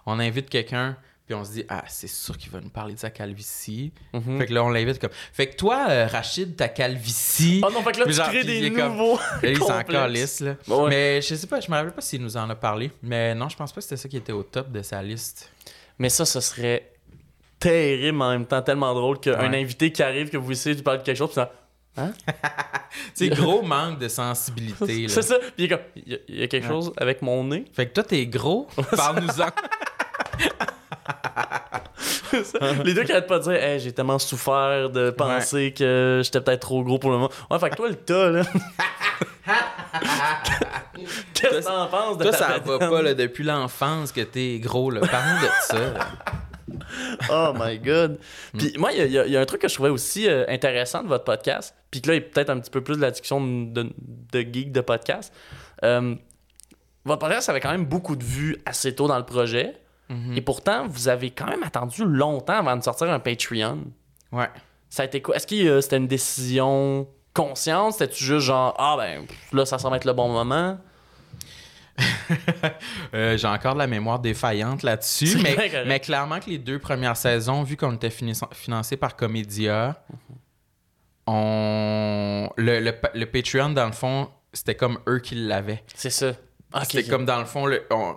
[0.05, 0.97] On invite quelqu'un.
[1.26, 3.91] Puis on se dit, ah, c'est sûr qu'il va nous parler de sa calvitie.
[4.13, 4.38] Mhm.
[4.39, 5.09] Fait que là, on l'invite comme.
[5.34, 7.61] Fait que toi, euh, Rachid, ta calvitie.
[7.65, 10.39] Oh non, fait que là, tu genre, crées des comme- nouveaux Là, il s'en calisse,
[10.39, 10.55] là.
[10.70, 10.89] Ouais.
[10.89, 12.91] Mais je sais pas, je me rappelle pas s'il nous en a parlé.
[13.03, 15.51] Mais non, je pense pas que c'était ça qui était au top de sa liste.
[15.99, 16.93] Mais ça, ce serait
[17.59, 19.59] terrible, en même temps tellement drôle qu'un Ouais.
[19.61, 21.51] invité qui arrive, que vous essayez de parler de quelque chose, puis ça...
[23.13, 25.07] C'est gros manque de sensibilité.
[25.09, 25.35] C'est ça.
[25.55, 25.79] Puis il y a,
[26.27, 26.69] il y a quelque Ouais.
[26.69, 27.65] chose avec mon nez.
[27.73, 28.67] Fait que toi, t'es gros.
[28.95, 29.47] Parle-nous-en.
[32.83, 36.41] Les deux qui arrêtent pas de dire, hey, j'ai tellement souffert de penser que j'étais
[36.41, 37.31] peut-être trop gros pour le moment.
[37.49, 38.43] Ouais, fait que toi, le tas, là.
[41.33, 44.59] Qu'est-ce que t'en penses de toi, ta ça va pas, là, depuis l'enfance que t'es
[44.59, 45.01] gros, là.
[45.01, 45.79] Parle-nous de ça.
[45.79, 46.07] là.
[47.32, 48.20] Oh my god.
[48.58, 51.03] Puis moi, il y, a- y y un truc que je trouvais aussi euh, intéressant
[51.03, 53.01] de votre podcast, puis que là, il y a peut-être un petit peu plus de
[53.01, 53.89] la discussion de,
[54.32, 55.34] de geek de podcast.
[55.84, 56.16] Euh,
[57.05, 59.74] votre podcast avait quand même beaucoup de vues assez tôt dans le projet,
[60.10, 60.38] Mhm.
[60.38, 63.80] et pourtant, vous avez quand même attendu longtemps avant de sortir un Patreon.
[64.32, 64.49] Ouais.
[64.89, 65.36] Ça a été quoi?
[65.36, 67.93] Est-ce que euh, c'était une décision consciente?
[67.93, 70.78] C'était-tu juste genre, ah ben, là, ça semble être le bon moment?
[73.13, 75.37] Euh, J'ai encore de la mémoire défaillante là-dessus,
[75.85, 80.03] mais, clairement que les deux premières saisons, vu qu'on était financé par Comédia,
[81.25, 82.49] on...
[82.57, 85.83] le, le, le Patreon, dans le fond, c'était comme eux qui l'avaient.
[85.95, 86.29] C'est ça.
[86.73, 87.09] Ok, C'était ok.
[87.09, 88.15] comme dans le fond, le- on-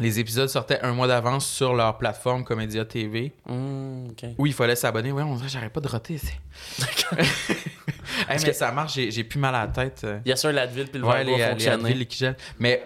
[0.00, 4.24] les épisodes sortaient un mois d'avance sur leur plateforme Comédia TV, ok.
[4.38, 5.12] où il fallait s'abonner.
[5.12, 6.20] Ouais, on dirait que j'arrête pas de roter.
[8.28, 10.02] Hey, mais que- ça marche, j'ai plus mal à la tête.
[10.04, 10.18] euh.
[10.24, 11.68] Il y a ça, l'Advil, puis le Ouais, les, va les.
[11.68, 12.36] Advil, les Kigel.
[12.58, 12.82] Mais.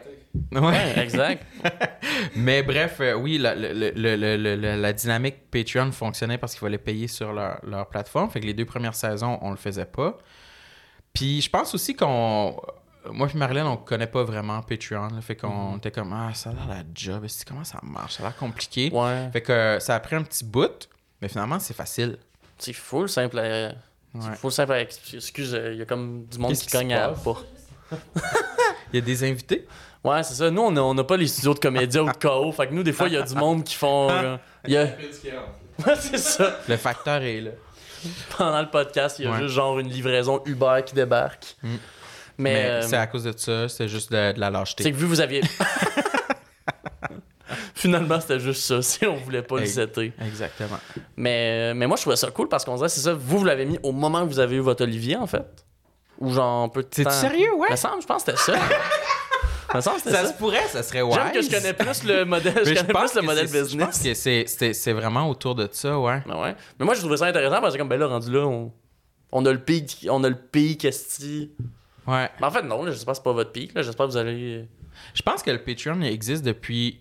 [0.52, 0.60] Ouais.
[0.60, 1.44] Ouais, exact.
[2.36, 6.52] Mais bref, euh, oui, la, le- le- le- le- le- la dynamique Patreon fonctionnait parce
[6.52, 8.30] qu'il fallait payer sur leur, leur plateforme.
[8.30, 10.18] Fait que les deux premières saisons, on le faisait pas.
[11.12, 12.60] Puis je pense aussi qu'on.
[13.10, 15.08] Moi et Marilyn, on connaît pas vraiment Patreon.
[15.08, 15.20] là.
[15.22, 17.26] fait qu'on était comme, ah, ça a l'air la job.
[17.46, 18.14] Comment ça marche?
[18.16, 18.90] Ça a l'air compliqué.
[18.92, 19.30] Ouais.
[19.32, 20.88] Fait que euh, ça a pris un petit bout,
[21.22, 22.18] mais finalement, c'est facile.
[22.58, 23.72] C'est full simple à...
[24.20, 24.80] C'est full simple à...
[24.80, 27.22] Excuse, euh, il y a comme du monde qui qui cogne à la passe?
[27.22, 27.46] porte.
[28.92, 29.66] Il y a des invités?
[30.04, 30.50] Ouais, c'est ça.
[30.50, 32.52] Nous, on a- on n'a pas les studios de comédia ou de KO.
[32.52, 34.08] Fait que nous, des fois, il y a du monde qui font...
[34.10, 34.84] euh, il y a...
[35.86, 36.58] Ouais, c'est ça.
[36.68, 37.50] Le facteur est là.
[38.36, 39.38] Pendant le podcast, il y a Ouais.
[39.38, 41.56] juste genre une livraison Uber qui débarque.
[41.62, 41.68] Mm.
[41.68, 41.78] Mais,
[42.38, 44.90] Mais euh, c'est à cause de ça, c'est juste de, de la c'est lâcheté.
[44.92, 45.40] que vu vous aviez.
[47.74, 50.12] Finalement, c'était juste ça, si on voulait pas le setter.
[50.24, 50.78] Exactement.
[51.16, 53.64] Mais, mais moi, je trouvais ça cool parce qu'on dirait, c'est ça, vous, vous l'avez
[53.66, 55.46] mis au moment où vous avez eu votre Olivier, en fait?
[56.18, 57.10] Ou genre un peu de temps?
[57.10, 57.70] sérieux, ouais?
[57.70, 58.58] Me semble, je pense que c'était ça.
[59.74, 60.32] me semble c'était Ça ça.
[60.32, 61.14] se pourrait, ça serait wise.
[61.14, 63.48] J'aime que je connais plus le modèle, je Mais connais pense plus le que modèle
[63.48, 63.98] c'est- Je pense business.
[64.02, 66.22] que c'est- c'est c'est vraiment autour de ça, ouais.
[66.26, 66.56] Mais ouais.
[66.78, 68.72] Mais moi, je trouvais ça intéressant parce que comme, ben là, rendu là, on,
[69.30, 71.52] on a le pic, on a le pic, esti.
[72.06, 72.28] Ouais.
[72.40, 73.82] Mais en fait, non, là, j'espère que c'est pas votre pic, là.
[73.82, 74.64] J'espère que vous allez...
[75.14, 77.00] Je pense que le Patreon existe depuis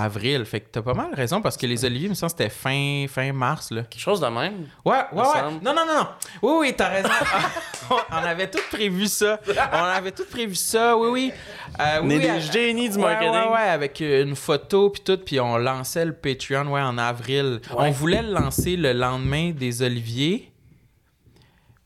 [0.00, 0.44] avril.
[0.44, 3.06] Fait que t'as pas mal raison parce que les Oliviers, il me semble, c'était fin,
[3.08, 3.82] fin mars, là.
[3.82, 4.66] Quelque chose de même.
[4.84, 5.24] Ouais, ouais, ouais.
[5.24, 5.62] semble.
[5.64, 6.06] Non, non, non, non.
[6.42, 7.08] Oui, oui, t'as raison.
[8.10, 9.38] on avait tout prévu ça.
[9.72, 11.32] On avait tout prévu ça, oui, oui.
[11.80, 13.32] Euh, On oui, est des à- génies du Ouais, marketing.
[13.34, 17.60] Ouais, ouais, avec une photo puis tout, puis on lançait le Patreon ouais, en avril.
[17.70, 17.76] Ouais.
[17.76, 20.52] On voulait le lancer le lendemain des Oliviers,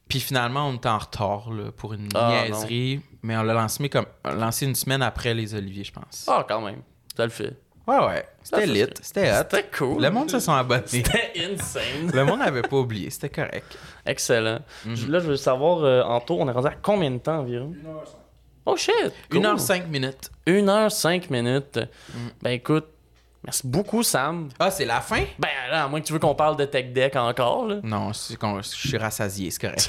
[0.09, 3.89] puis finalement on était en retard là, pour une Ah, niaiserie, mais on l'a lancé
[3.89, 6.27] comme lancé une semaine après les Oliviers, je pense.
[6.29, 6.83] Ah, quand même.
[7.17, 7.57] Ça le fait.
[7.87, 9.35] Ouais, ouais, c'était lit, c'était hot.
[9.49, 10.03] C'était cool.
[10.03, 10.83] Le monde se sont abonnés.
[10.87, 12.11] C'était insane.
[12.13, 13.79] le monde n'avait pas oublié, c'était correct.
[14.05, 14.59] Excellent.
[14.85, 14.95] Mhm.
[14.97, 17.39] Je- Là, je veux savoir, euh, en tout, on est rendu à combien de temps
[17.39, 17.73] environ?
[17.85, 18.17] 1h05.
[18.69, 18.93] Oh shit!
[19.31, 20.31] 1h05 minutes.
[20.47, 21.77] 1h05 minutes.
[22.13, 22.31] Mhm.
[22.43, 22.87] Ben écoute,
[23.45, 24.49] merci beaucoup, Sam.
[24.59, 25.23] Ah, c'est la fin?
[25.39, 27.77] Ben là, à moins que tu veux qu'on parle de Tech Deck encore, là.
[27.85, 29.89] Non, c'est qu'on- je suis rassasié, c'est correct.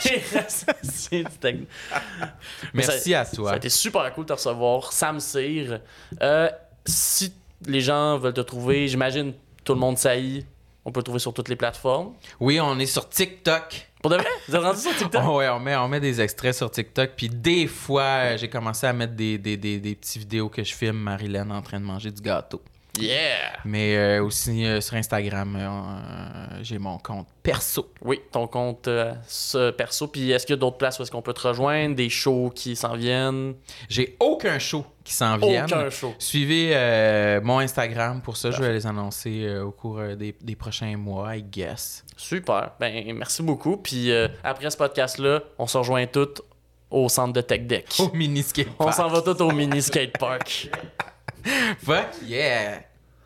[0.83, 1.67] C'est du Tech Deck.
[2.75, 3.51] Merci ça- à Ça toi.
[3.53, 4.91] a été super cool de te recevoir.
[4.93, 5.79] Sam Cyr.
[6.21, 6.49] Euh,
[6.85, 7.33] si
[7.65, 9.33] les gens veulent te trouver, j'imagine
[9.63, 10.45] tout le monde saillit.
[10.85, 12.13] On peut te trouver sur toutes les plateformes.
[12.39, 13.89] Oui, on est sur TikTok.
[14.01, 14.27] Pour de vrai?
[14.47, 15.21] Vous êtes rendu sur TikTok?
[15.27, 17.11] Oh ouais, on met, on met des extraits sur TikTok.
[17.17, 20.73] Puis des fois, j'ai commencé à mettre des, des, des, des petites vidéos que je
[20.73, 22.61] filme Marilyn en train de manger du gâteau.
[22.97, 23.53] Yeah!
[23.65, 27.91] Mais euh, aussi euh, sur Instagram, euh, j'ai mon compte perso.
[28.01, 28.89] Oui, ton compte
[29.27, 30.07] ce perso.
[30.07, 31.95] Puis est-ce qu'il y a d'autres places où est-ce qu'on peut te rejoindre?
[31.95, 33.55] Des shows qui s'en viennent?
[33.89, 35.65] J'ai aucun show qui s'en vient.
[35.65, 36.13] Aucun show.
[36.19, 38.51] Suivez mon Instagram pour ça.
[38.51, 42.03] Je vais les annoncer au cours des, des prochains mois, I guess.
[42.15, 42.71] Super.
[42.79, 43.77] Ben, merci beaucoup.
[43.77, 44.11] Puis
[44.43, 46.41] après ce podcast-là, on se rejoint toutes
[46.89, 47.87] au centre de Tech Deck.
[47.99, 50.69] Au mini skate On s'en va tous au mini skate park.
[51.79, 52.81] Fuck yeah!